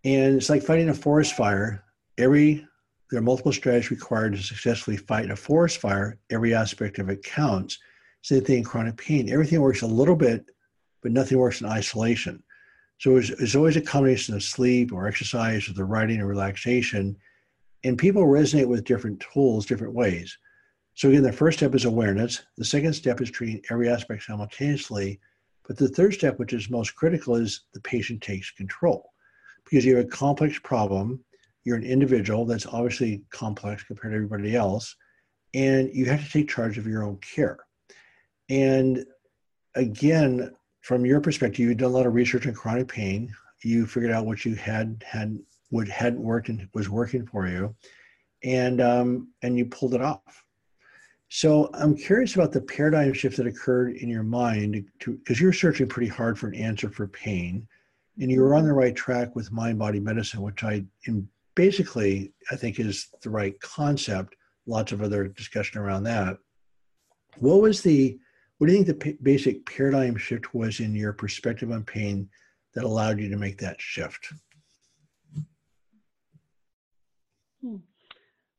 And 0.04 0.36
it's 0.36 0.48
like 0.48 0.62
fighting 0.62 0.88
a 0.88 0.94
forest 0.94 1.36
fire. 1.36 1.84
Every 2.18 2.66
there 3.12 3.18
are 3.18 3.22
multiple 3.22 3.52
strategies 3.52 3.90
required 3.90 4.32
to 4.32 4.42
successfully 4.42 4.96
fight 4.96 5.30
a 5.30 5.36
forest 5.36 5.78
fire. 5.78 6.18
Every 6.30 6.54
aspect 6.54 6.98
of 6.98 7.10
it 7.10 7.22
counts. 7.22 7.78
Same 8.22 8.42
thing 8.42 8.58
in 8.58 8.64
chronic 8.64 8.96
pain. 8.96 9.30
Everything 9.30 9.60
works 9.60 9.82
a 9.82 9.86
little 9.86 10.16
bit, 10.16 10.46
but 11.02 11.12
nothing 11.12 11.36
works 11.36 11.60
in 11.60 11.66
isolation. 11.66 12.42
So 13.00 13.16
it's, 13.16 13.28
it's 13.28 13.54
always 13.54 13.76
a 13.76 13.82
combination 13.82 14.34
of 14.34 14.42
sleep 14.42 14.94
or 14.94 15.06
exercise 15.06 15.68
or 15.68 15.74
the 15.74 15.84
writing 15.84 16.20
or 16.20 16.26
relaxation. 16.26 17.14
And 17.84 17.98
people 17.98 18.22
resonate 18.22 18.68
with 18.68 18.84
different 18.84 19.20
tools, 19.20 19.66
different 19.66 19.92
ways. 19.92 20.38
So 20.94 21.08
again, 21.08 21.22
the 21.22 21.32
first 21.32 21.58
step 21.58 21.74
is 21.74 21.84
awareness. 21.84 22.42
The 22.58 22.64
second 22.64 22.92
step 22.92 23.20
is 23.20 23.30
treating 23.30 23.62
every 23.70 23.88
aspect 23.88 24.24
simultaneously. 24.24 25.20
But 25.66 25.78
the 25.78 25.88
third 25.88 26.14
step, 26.14 26.38
which 26.38 26.52
is 26.52 26.70
most 26.70 26.94
critical, 26.94 27.36
is 27.36 27.64
the 27.72 27.80
patient 27.80 28.20
takes 28.20 28.50
control. 28.50 29.12
Because 29.64 29.84
you 29.84 29.96
have 29.96 30.06
a 30.06 30.08
complex 30.08 30.58
problem, 30.58 31.24
you're 31.64 31.76
an 31.76 31.84
individual 31.84 32.44
that's 32.44 32.66
obviously 32.66 33.22
complex 33.30 33.84
compared 33.84 34.12
to 34.12 34.16
everybody 34.16 34.56
else, 34.56 34.96
and 35.54 35.94
you 35.94 36.06
have 36.06 36.24
to 36.24 36.30
take 36.30 36.48
charge 36.48 36.78
of 36.78 36.86
your 36.86 37.04
own 37.04 37.18
care. 37.18 37.58
And 38.48 39.04
again, 39.74 40.52
from 40.80 41.06
your 41.06 41.20
perspective, 41.20 41.60
you've 41.60 41.76
done 41.76 41.90
a 41.90 41.94
lot 41.94 42.06
of 42.06 42.14
research 42.14 42.46
on 42.46 42.54
chronic 42.54 42.88
pain. 42.88 43.32
You 43.62 43.86
figured 43.86 44.10
out 44.10 44.26
what 44.26 44.44
you 44.44 44.56
had 44.56 45.04
had 45.06 45.38
what 45.70 45.88
hadn't 45.88 46.20
worked 46.20 46.48
and 46.48 46.68
was 46.74 46.90
working 46.90 47.24
for 47.24 47.46
you, 47.46 47.74
and 48.42 48.80
um, 48.80 49.28
and 49.42 49.56
you 49.56 49.66
pulled 49.66 49.94
it 49.94 50.02
off. 50.02 50.44
So 51.34 51.70
I'm 51.72 51.96
curious 51.96 52.34
about 52.34 52.52
the 52.52 52.60
paradigm 52.60 53.14
shift 53.14 53.38
that 53.38 53.46
occurred 53.46 53.96
in 53.96 54.10
your 54.10 54.22
mind 54.22 54.84
because 54.98 55.40
you're 55.40 55.54
searching 55.54 55.88
pretty 55.88 56.10
hard 56.10 56.38
for 56.38 56.46
an 56.46 56.54
answer 56.54 56.90
for 56.90 57.08
pain, 57.08 57.66
and 58.20 58.30
you 58.30 58.42
were 58.42 58.54
on 58.54 58.66
the 58.66 58.74
right 58.74 58.94
track 58.94 59.34
with 59.34 59.50
mind 59.50 59.78
body 59.78 59.98
medicine, 59.98 60.42
which 60.42 60.62
I 60.62 60.84
in 61.06 61.26
basically 61.54 62.34
I 62.50 62.56
think 62.56 62.78
is 62.78 63.08
the 63.22 63.30
right 63.30 63.58
concept. 63.60 64.36
Lots 64.66 64.92
of 64.92 65.00
other 65.00 65.26
discussion 65.26 65.80
around 65.80 66.02
that. 66.02 66.36
What 67.38 67.62
was 67.62 67.80
the 67.80 68.18
what 68.58 68.66
do 68.66 68.74
you 68.74 68.84
think 68.84 68.88
the 68.88 69.12
p- 69.12 69.18
basic 69.22 69.64
paradigm 69.64 70.16
shift 70.18 70.54
was 70.54 70.80
in 70.80 70.94
your 70.94 71.14
perspective 71.14 71.72
on 71.72 71.82
pain 71.82 72.28
that 72.74 72.84
allowed 72.84 73.18
you 73.18 73.30
to 73.30 73.38
make 73.38 73.56
that 73.56 73.80
shift? 73.80 74.34
Hmm. 77.62 77.76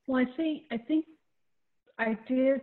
Well, 0.07 0.25
I 0.25 0.35
think 0.35 0.63
I 0.71 0.77
think 0.77 1.05
I 1.97 2.17
did 2.27 2.61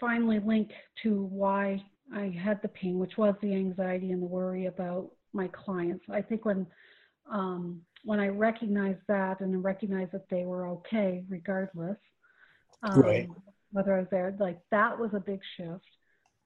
finally 0.00 0.38
link 0.38 0.70
to 1.02 1.24
why 1.24 1.82
I 2.14 2.34
had 2.42 2.62
the 2.62 2.68
pain, 2.68 2.98
which 2.98 3.18
was 3.18 3.34
the 3.42 3.54
anxiety 3.54 4.12
and 4.12 4.22
the 4.22 4.26
worry 4.26 4.66
about 4.66 5.10
my 5.32 5.48
clients. 5.48 6.04
I 6.10 6.22
think 6.22 6.44
when 6.44 6.66
um, 7.30 7.82
when 8.04 8.20
I 8.20 8.28
recognized 8.28 9.00
that 9.08 9.40
and 9.40 9.62
recognized 9.62 10.12
that 10.12 10.28
they 10.30 10.44
were 10.44 10.68
okay 10.68 11.24
regardless, 11.28 11.98
um, 12.82 13.00
right. 13.00 13.28
whether 13.72 13.94
I 13.94 13.98
was 13.98 14.08
there, 14.10 14.34
like 14.38 14.58
that 14.70 14.98
was 14.98 15.10
a 15.14 15.20
big 15.20 15.40
shift. 15.56 15.84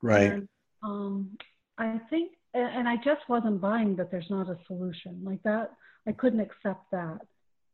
Right. 0.03 0.33
And, 0.33 0.49
um, 0.83 1.37
I 1.79 2.01
think, 2.11 2.33
and 2.55 2.89
I 2.89 2.97
just 2.97 3.29
wasn't 3.29 3.61
buying 3.61 3.97
that 3.97 4.11
there's 4.11 4.31
not 4.31 4.51
a 4.51 4.59
solution 4.67 5.21
like 5.25 5.43
that. 5.45 5.71
I 6.07 6.13
couldn't 6.13 6.41
accept 6.41 6.91
that. 6.91 7.21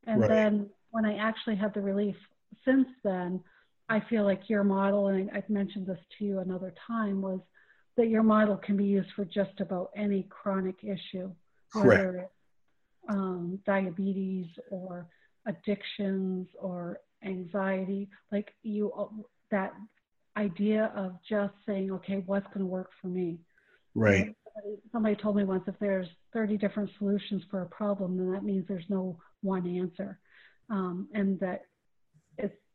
And 0.07 0.21
right. 0.21 0.29
then 0.29 0.71
when 0.91 1.05
I 1.05 1.17
actually 1.17 1.57
had 1.57 1.73
the 1.73 1.81
relief 1.81 2.17
since 2.65 2.89
then, 3.03 3.41
I 3.89 4.01
feel 4.11 4.25
like 4.25 4.49
your 4.49 4.65
model, 4.65 5.09
and 5.09 5.31
I've 5.33 5.49
mentioned 5.49 5.87
this 5.87 5.99
to 6.19 6.25
you 6.25 6.41
another 6.41 6.75
time, 6.87 7.23
was 7.23 7.41
that 7.97 8.09
your 8.09 8.23
model 8.23 8.57
can 8.57 8.77
be 8.77 8.85
used 8.85 9.11
for 9.17 9.25
just 9.25 9.61
about 9.61 9.91
any 9.97 10.27
chronic 10.31 10.77
issue, 10.83 11.31
whether 11.75 12.19
it's 12.19 12.33
um, 13.09 13.59
diabetes 13.67 14.47
or 14.71 15.07
addictions 15.47 16.47
or 16.61 17.01
anxiety. 17.25 18.09
Like 18.31 18.55
you, 18.63 18.93
that 19.51 19.73
idea 20.37 20.93
of 20.95 21.17
just 21.29 21.55
saying, 21.67 21.91
okay, 21.91 22.23
what's 22.27 22.47
going 22.49 22.61
to 22.61 22.67
work 22.67 22.91
for 23.01 23.09
me? 23.09 23.39
Right. 23.95 24.35
Somebody, 24.55 24.83
somebody 24.93 25.17
told 25.17 25.37
me 25.37 25.45
once 25.45 25.65
if 25.67 25.75
there's 25.81 26.09
30 26.33 26.57
different 26.59 26.91
solutions 26.99 27.43
for 27.51 27.63
a 27.63 27.67
problem, 27.67 28.17
then 28.17 28.33
that 28.33 28.45
means 28.45 28.67
there's 28.69 28.85
no 28.89 29.19
one 29.43 29.67
answer. 29.67 30.19
Um, 30.71 31.09
and 31.15 31.41
that 31.41 31.63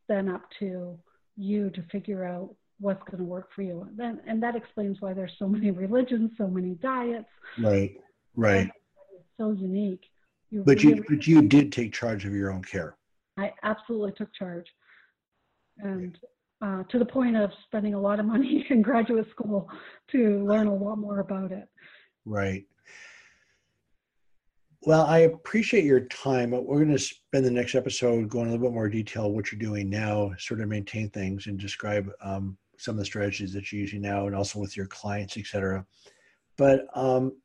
then 0.07 0.29
up 0.29 0.43
to 0.59 0.97
you 1.35 1.69
to 1.71 1.83
figure 1.91 2.25
out 2.25 2.53
what's 2.79 3.01
going 3.09 3.17
to 3.17 3.23
work 3.23 3.49
for 3.55 3.61
you. 3.61 3.81
And, 3.81 3.97
then, 3.97 4.21
and 4.27 4.43
that 4.43 4.55
explains 4.55 4.97
why 4.99 5.13
there's 5.13 5.31
so 5.39 5.47
many 5.47 5.71
religions, 5.71 6.31
so 6.37 6.47
many 6.47 6.75
diets. 6.75 7.29
Right, 7.59 7.95
right. 8.35 8.69
So 9.37 9.51
unique. 9.51 10.01
You 10.51 10.63
but 10.65 10.83
really, 10.83 10.97
you, 10.97 11.05
but 11.09 11.27
you 11.27 11.41
did 11.41 11.71
take 11.71 11.93
charge 11.93 12.25
of 12.25 12.33
your 12.33 12.51
own 12.51 12.63
care. 12.63 12.95
I 13.37 13.53
absolutely 13.63 14.11
took 14.11 14.33
charge. 14.33 14.67
And 15.79 16.17
uh, 16.61 16.83
to 16.89 16.99
the 16.99 17.05
point 17.05 17.35
of 17.35 17.49
spending 17.65 17.93
a 17.93 17.99
lot 17.99 18.19
of 18.19 18.25
money 18.25 18.65
in 18.69 18.81
graduate 18.81 19.27
school 19.31 19.69
to 20.11 20.45
learn 20.45 20.67
a 20.67 20.73
lot 20.73 20.97
more 20.97 21.19
about 21.19 21.51
it. 21.51 21.67
Right. 22.25 22.65
Well, 24.85 25.05
I 25.05 25.19
appreciate 25.19 25.85
your 25.85 26.01
time. 26.01 26.51
But 26.51 26.65
we're 26.65 26.83
going 26.83 26.95
to 26.95 26.99
spend 26.99 27.45
the 27.45 27.51
next 27.51 27.73
episode 27.75 28.29
going 28.29 28.47
a 28.47 28.51
little 28.51 28.67
bit 28.67 28.73
more 28.73 28.89
detail 28.89 29.31
what 29.31 29.51
you're 29.51 29.59
doing 29.59 29.89
now, 29.89 30.33
sort 30.37 30.59
of 30.59 30.67
maintain 30.67 31.09
things 31.09 31.47
and 31.47 31.57
describe 31.57 32.09
um, 32.21 32.57
some 32.77 32.95
of 32.95 32.99
the 32.99 33.05
strategies 33.05 33.53
that 33.53 33.71
you're 33.71 33.81
using 33.81 34.01
now, 34.01 34.27
and 34.27 34.35
also 34.35 34.59
with 34.59 34.75
your 34.75 34.87
clients, 34.87 35.37
et 35.37 35.45
cetera. 35.45 35.85
But 36.57 36.85
um, 36.95 37.37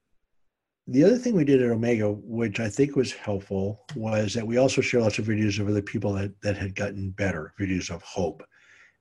the 0.88 1.05
other 1.05 1.16
thing 1.16 1.37
we 1.37 1.44
did 1.44 1.62
at 1.62 1.70
Omega, 1.70 2.11
which 2.11 2.59
I 2.59 2.68
think 2.68 2.96
was 2.96 3.12
helpful, 3.12 3.85
was 3.94 4.35
that 4.35 4.46
we 4.46 4.57
also 4.57 4.81
share 4.81 5.01
lots 5.01 5.18
of 5.18 5.27
videos 5.27 5.61
of 5.61 5.68
other 5.68 5.83
people 5.83 6.12
that, 6.14 6.33
that 6.42 6.57
had 6.57 6.74
gotten 6.74 7.11
better, 7.11 7.55
videos 7.61 7.90
of 7.90 8.03
hope. 8.03 8.42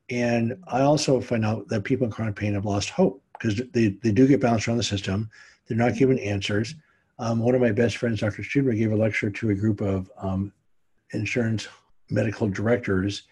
And 0.09 0.55
I 0.67 0.81
also 0.81 1.19
find 1.19 1.43
out 1.43 1.67
that 1.69 1.83
people 1.83 2.05
in 2.05 2.11
chronic 2.11 2.35
pain 2.35 2.53
have 2.53 2.65
lost 2.65 2.91
hope 2.91 3.23
because 3.33 3.61
they, 3.73 3.97
they 4.03 4.11
do 4.11 4.27
get 4.27 4.41
bounced 4.41 4.67
around 4.67 4.77
the 4.77 4.83
system. 4.83 5.29
They're 5.67 5.77
not 5.77 5.95
given 5.95 6.19
answers. 6.19 6.75
Um, 7.19 7.39
one 7.39 7.55
of 7.55 7.61
my 7.61 7.71
best 7.71 7.97
friends, 7.97 8.19
Dr. 8.19 8.43
Studmer, 8.43 8.77
gave 8.77 8.91
a 8.91 8.95
lecture 8.95 9.29
to 9.29 9.49
a 9.49 9.55
group 9.55 9.81
of 9.81 10.11
um, 10.17 10.53
insurance 11.11 11.67
medical 12.09 12.47
directors. 12.47 13.23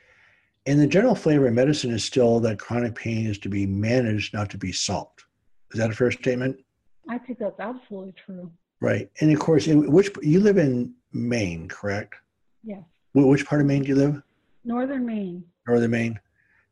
And 0.65 0.79
the 0.79 0.87
general 0.87 1.15
flavor 1.15 1.47
of 1.47 1.53
medicine 1.53 1.91
is 1.91 2.03
still 2.03 2.39
that 2.41 2.57
chronic 2.57 2.95
pain 2.95 3.27
is 3.27 3.37
to 3.39 3.49
be 3.49 3.65
managed, 3.67 4.33
not 4.33 4.49
to 4.51 4.57
be 4.57 4.71
solved. 4.71 5.23
Is 5.71 5.79
that 5.79 5.91
a 5.91 5.93
fair 5.93 6.11
statement? 6.11 6.59
I 7.07 7.19
think 7.19 7.37
that's 7.37 7.59
absolutely 7.59 8.13
true. 8.25 8.51
Right. 8.81 9.09
And 9.21 9.31
of 9.31 9.39
course, 9.39 9.67
which 9.67 10.09
you 10.21 10.39
live 10.39 10.57
in 10.57 10.93
Maine, 11.13 11.67
correct? 11.67 12.15
Yes. 12.63 12.83
Which 13.13 13.45
part 13.45 13.61
of 13.61 13.67
Maine 13.67 13.83
do 13.83 13.89
you 13.89 13.95
live? 13.95 14.21
Northern 14.63 15.05
Maine. 15.05 15.43
Northern 15.67 15.91
Maine. 15.91 16.19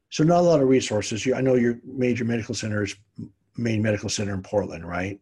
So 0.10 0.24
not 0.24 0.40
a 0.40 0.42
lot 0.42 0.62
of 0.62 0.68
resources. 0.68 1.26
You, 1.26 1.36
I 1.36 1.42
know 1.42 1.56
your 1.56 1.80
major 1.86 2.26
medical 2.26 2.56
center 2.56 2.84
is 2.84 2.96
Maine 3.58 3.82
Medical 3.82 4.10
Center 4.10 4.34
in 4.34 4.42
Portland, 4.42 4.88
right? 4.88 5.20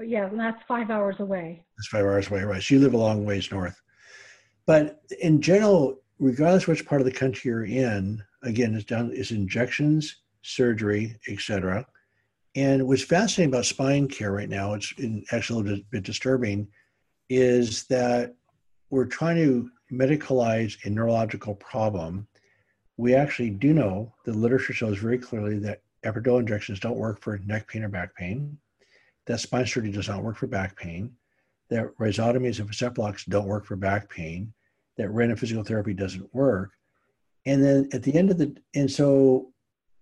Yeah, 0.00 0.26
and 0.26 0.38
that's 0.38 0.62
five 0.66 0.90
hours 0.90 1.16
away. 1.18 1.64
That's 1.76 1.88
five 1.88 2.04
hours 2.04 2.30
away, 2.30 2.42
right? 2.42 2.62
So 2.62 2.74
you 2.74 2.80
live 2.80 2.94
a 2.94 2.98
long 2.98 3.24
ways 3.24 3.50
north. 3.50 3.80
But 4.66 5.00
in 5.20 5.40
general, 5.40 6.00
regardless 6.18 6.66
which 6.66 6.86
part 6.86 7.00
of 7.00 7.04
the 7.04 7.12
country 7.12 7.48
you're 7.50 7.64
in, 7.64 8.22
again, 8.42 8.74
it's 8.74 8.84
down 8.84 9.10
is 9.12 9.30
injections, 9.30 10.22
surgery, 10.42 11.18
etc. 11.28 11.86
And 12.54 12.86
what's 12.86 13.02
fascinating 13.02 13.52
about 13.52 13.66
spine 13.66 14.08
care 14.08 14.32
right 14.32 14.48
now, 14.48 14.74
it's 14.74 14.92
actually 15.32 15.60
a 15.60 15.64
little 15.64 15.84
bit 15.90 16.02
disturbing, 16.02 16.68
is 17.28 17.84
that 17.84 18.34
we're 18.90 19.06
trying 19.06 19.36
to 19.36 19.70
medicalize 19.92 20.76
a 20.84 20.90
neurological 20.90 21.54
problem. 21.54 22.26
We 22.96 23.14
actually 23.14 23.50
do 23.50 23.72
know 23.72 24.12
the 24.24 24.32
literature 24.32 24.72
shows 24.72 24.98
very 24.98 25.18
clearly 25.18 25.58
that 25.60 25.82
epidural 26.04 26.40
injections 26.40 26.80
don't 26.80 26.96
work 26.96 27.20
for 27.20 27.38
neck 27.38 27.68
pain 27.68 27.84
or 27.84 27.88
back 27.88 28.14
pain, 28.16 28.58
that 29.28 29.40
spine 29.40 29.66
surgery 29.66 29.92
does 29.92 30.08
not 30.08 30.24
work 30.24 30.36
for 30.36 30.46
back 30.46 30.74
pain, 30.74 31.12
that 31.68 31.86
rhizotomies 31.98 32.58
and 32.58 32.68
facet 32.68 32.94
blocks 32.94 33.26
don't 33.26 33.46
work 33.46 33.66
for 33.66 33.76
back 33.76 34.08
pain, 34.08 34.52
that 34.96 35.10
random 35.10 35.36
physical 35.36 35.62
therapy 35.62 35.92
doesn't 35.92 36.34
work. 36.34 36.72
And 37.44 37.62
then 37.62 37.88
at 37.92 38.02
the 38.02 38.14
end 38.14 38.30
of 38.30 38.38
the, 38.38 38.56
and 38.74 38.90
so 38.90 39.52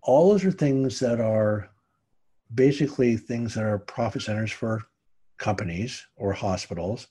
all 0.02 0.30
those 0.30 0.44
are 0.44 0.52
things 0.52 1.00
that 1.00 1.20
are 1.20 1.68
basically 2.54 3.16
things 3.16 3.54
that 3.54 3.64
are 3.64 3.80
profit 3.80 4.22
centers 4.22 4.52
for 4.52 4.82
companies 5.38 6.06
or 6.16 6.32
hospitals. 6.32 7.08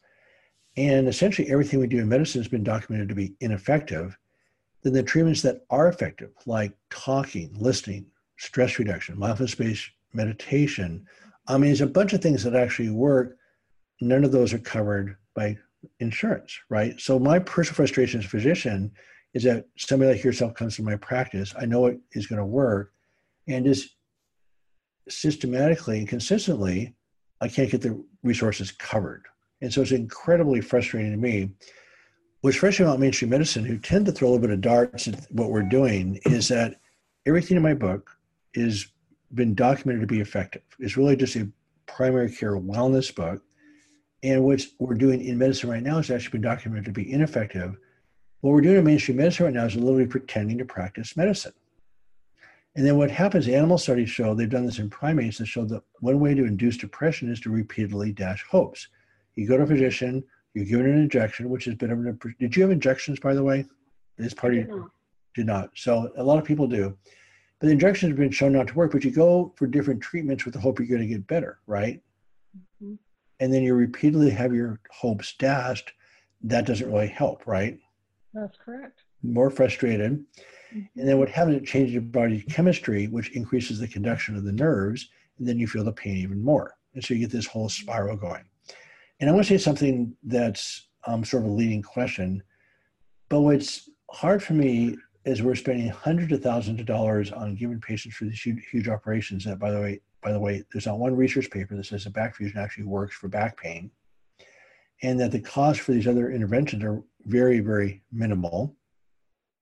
And 0.77 1.09
essentially 1.09 1.49
everything 1.51 1.81
we 1.81 1.87
do 1.87 1.99
in 1.99 2.07
medicine 2.07 2.41
has 2.41 2.47
been 2.47 2.63
documented 2.63 3.09
to 3.09 3.15
be 3.15 3.35
ineffective. 3.41 4.17
Then 4.83 4.93
the 4.93 5.03
treatments 5.03 5.41
that 5.41 5.65
are 5.69 5.89
effective, 5.89 6.31
like 6.45 6.71
talking, 6.89 7.53
listening, 7.59 8.05
stress 8.37 8.79
reduction, 8.79 9.19
mindfulness 9.19 9.55
based 9.55 9.89
meditation, 10.13 11.05
I 11.47 11.57
mean, 11.57 11.69
there's 11.69 11.81
a 11.81 11.87
bunch 11.87 12.13
of 12.13 12.21
things 12.21 12.43
that 12.43 12.55
actually 12.55 12.89
work. 12.89 13.37
None 14.01 14.23
of 14.23 14.31
those 14.31 14.53
are 14.53 14.59
covered 14.59 15.17
by 15.35 15.57
insurance, 15.99 16.57
right? 16.69 16.99
So 16.99 17.19
my 17.19 17.39
personal 17.39 17.75
frustration 17.75 18.19
as 18.19 18.25
a 18.25 18.29
physician 18.29 18.91
is 19.33 19.43
that 19.43 19.65
somebody 19.77 20.13
like 20.13 20.23
yourself 20.23 20.53
comes 20.55 20.75
to 20.75 20.83
my 20.83 20.95
practice. 20.95 21.53
I 21.59 21.65
know 21.65 21.85
it 21.87 21.99
is 22.13 22.27
going 22.27 22.39
to 22.39 22.45
work, 22.45 22.93
and 23.47 23.65
just 23.65 23.95
systematically 25.07 25.99
and 25.99 26.07
consistently, 26.07 26.95
I 27.41 27.47
can't 27.47 27.69
get 27.69 27.81
the 27.81 28.03
resources 28.23 28.71
covered. 28.71 29.25
And 29.61 29.71
so 29.71 29.81
it's 29.81 29.91
incredibly 29.91 30.61
frustrating 30.61 31.11
to 31.11 31.17
me. 31.17 31.51
What's 32.41 32.57
frustrating 32.57 32.91
about 32.91 32.99
mainstream 32.99 33.29
medicine, 33.31 33.65
who 33.65 33.77
tend 33.77 34.05
to 34.05 34.11
throw 34.11 34.29
a 34.29 34.31
little 34.31 34.47
bit 34.47 34.53
of 34.53 34.61
darts 34.61 35.07
at 35.07 35.25
what 35.31 35.49
we're 35.49 35.63
doing, 35.63 36.19
is 36.25 36.47
that 36.47 36.79
everything 37.25 37.57
in 37.57 37.63
my 37.63 37.73
book 37.73 38.09
is 38.53 38.87
been 39.35 39.53
documented 39.55 40.01
to 40.01 40.07
be 40.07 40.21
effective. 40.21 40.63
It's 40.79 40.97
really 40.97 41.15
just 41.15 41.35
a 41.35 41.49
primary 41.85 42.31
care 42.31 42.57
wellness 42.57 43.13
book. 43.13 43.41
And 44.23 44.43
what 44.43 44.65
we're 44.79 44.95
doing 44.95 45.23
in 45.23 45.37
medicine 45.37 45.69
right 45.69 45.83
now 45.83 45.97
has 45.97 46.09
actually 46.09 46.31
been 46.39 46.49
documented 46.49 46.85
to 46.85 46.91
be 46.91 47.11
ineffective. 47.11 47.75
What 48.41 48.51
we're 48.51 48.61
doing 48.61 48.77
in 48.77 48.83
mainstream 48.83 49.17
medicine 49.17 49.45
right 49.45 49.53
now 49.53 49.65
is 49.65 49.75
literally 49.75 50.07
pretending 50.07 50.57
to 50.59 50.65
practice 50.65 51.15
medicine. 51.15 51.53
And 52.75 52.85
then 52.85 52.97
what 52.97 53.09
happens, 53.09 53.47
animal 53.47 53.77
studies 53.77 54.09
show, 54.09 54.33
they've 54.33 54.49
done 54.49 54.65
this 54.65 54.79
in 54.79 54.89
primates 54.89 55.37
that 55.37 55.45
show 55.45 55.63
that 55.65 55.81
one 55.99 56.19
way 56.19 56.33
to 56.33 56.43
induce 56.43 56.77
depression 56.77 57.31
is 57.31 57.39
to 57.41 57.49
repeatedly 57.49 58.11
dash 58.11 58.43
hopes. 58.49 58.87
You 59.35 59.47
go 59.47 59.57
to 59.57 59.63
a 59.63 59.67
physician, 59.67 60.23
you're 60.53 60.65
given 60.65 60.87
an 60.87 60.97
injection, 60.97 61.49
which 61.49 61.65
has 61.65 61.75
been, 61.75 61.91
a, 61.91 62.29
did 62.39 62.55
you 62.55 62.63
have 62.63 62.71
injections, 62.71 63.19
by 63.19 63.33
the 63.33 63.43
way? 63.43 63.65
This 64.17 64.33
party 64.33 64.57
did 64.57 64.69
not. 64.69 64.89
did 65.35 65.45
not. 65.45 65.69
So 65.75 66.11
a 66.17 66.23
lot 66.23 66.37
of 66.37 66.45
people 66.45 66.67
do. 66.67 66.97
But 67.59 67.67
the 67.67 67.73
injections 67.73 68.11
have 68.11 68.17
been 68.17 68.31
shown 68.31 68.53
not 68.53 68.67
to 68.67 68.73
work, 68.73 68.91
but 68.91 69.03
you 69.03 69.11
go 69.11 69.53
for 69.55 69.67
different 69.67 70.01
treatments 70.01 70.43
with 70.43 70.53
the 70.53 70.59
hope 70.59 70.79
you're 70.79 70.87
going 70.87 71.01
to 71.01 71.07
get 71.07 71.27
better, 71.27 71.59
right? 71.67 72.01
Mm-hmm. 72.83 72.95
And 73.39 73.53
then 73.53 73.63
you 73.63 73.73
repeatedly 73.73 74.29
have 74.31 74.53
your 74.53 74.79
hopes 74.91 75.35
dashed. 75.37 75.93
That 76.41 76.65
doesn't 76.65 76.91
really 76.91 77.07
help, 77.07 77.47
right? 77.47 77.79
That's 78.33 78.57
correct. 78.57 79.01
More 79.23 79.49
frustrated. 79.49 80.11
Mm-hmm. 80.11 80.99
And 80.99 81.07
then 81.07 81.17
what 81.17 81.29
happens, 81.29 81.57
it 81.57 81.65
changes 81.65 81.93
your 81.93 82.01
body's 82.01 82.43
chemistry, 82.45 83.07
which 83.07 83.31
increases 83.31 83.79
the 83.79 83.87
conduction 83.87 84.35
of 84.35 84.43
the 84.43 84.51
nerves, 84.51 85.09
and 85.37 85.47
then 85.47 85.57
you 85.57 85.67
feel 85.67 85.83
the 85.83 85.91
pain 85.93 86.17
even 86.17 86.43
more. 86.43 86.75
And 86.93 87.03
so 87.03 87.13
you 87.13 87.21
get 87.21 87.31
this 87.31 87.47
whole 87.47 87.69
spiral 87.69 88.17
going. 88.17 88.43
And 89.19 89.29
I 89.29 89.33
want 89.33 89.45
to 89.45 89.57
say 89.57 89.63
something 89.63 90.15
that's 90.23 90.87
um, 91.07 91.23
sort 91.23 91.43
of 91.43 91.49
a 91.49 91.53
leading 91.53 91.81
question, 91.81 92.43
but 93.29 93.41
what's 93.41 93.89
hard 94.11 94.43
for 94.43 94.53
me 94.53 94.97
is 95.25 95.41
we're 95.41 95.55
spending 95.55 95.89
hundreds 95.89 96.31
of 96.31 96.41
thousands 96.41 96.79
of 96.79 96.85
dollars 96.85 97.31
on 97.31 97.55
giving 97.55 97.81
patients 97.81 98.15
for 98.15 98.25
these 98.25 98.41
huge, 98.41 98.63
huge 98.71 98.87
operations. 98.87 99.43
That, 99.45 99.59
by 99.59 99.71
the 99.71 99.81
way, 99.81 100.01
by 100.21 100.31
the 100.31 100.39
way, 100.39 100.63
there's 100.71 100.85
not 100.85 100.99
one 100.99 101.15
research 101.15 101.49
paper 101.49 101.75
that 101.75 101.85
says 101.85 102.03
that 102.03 102.13
back 102.13 102.35
fusion 102.35 102.59
actually 102.59 102.85
works 102.85 103.15
for 103.15 103.27
back 103.27 103.57
pain, 103.57 103.91
and 105.01 105.19
that 105.19 105.31
the 105.31 105.39
cost 105.39 105.81
for 105.81 105.91
these 105.91 106.07
other 106.07 106.31
interventions 106.31 106.83
are 106.83 107.03
very, 107.25 107.59
very 107.59 108.03
minimal, 108.11 108.75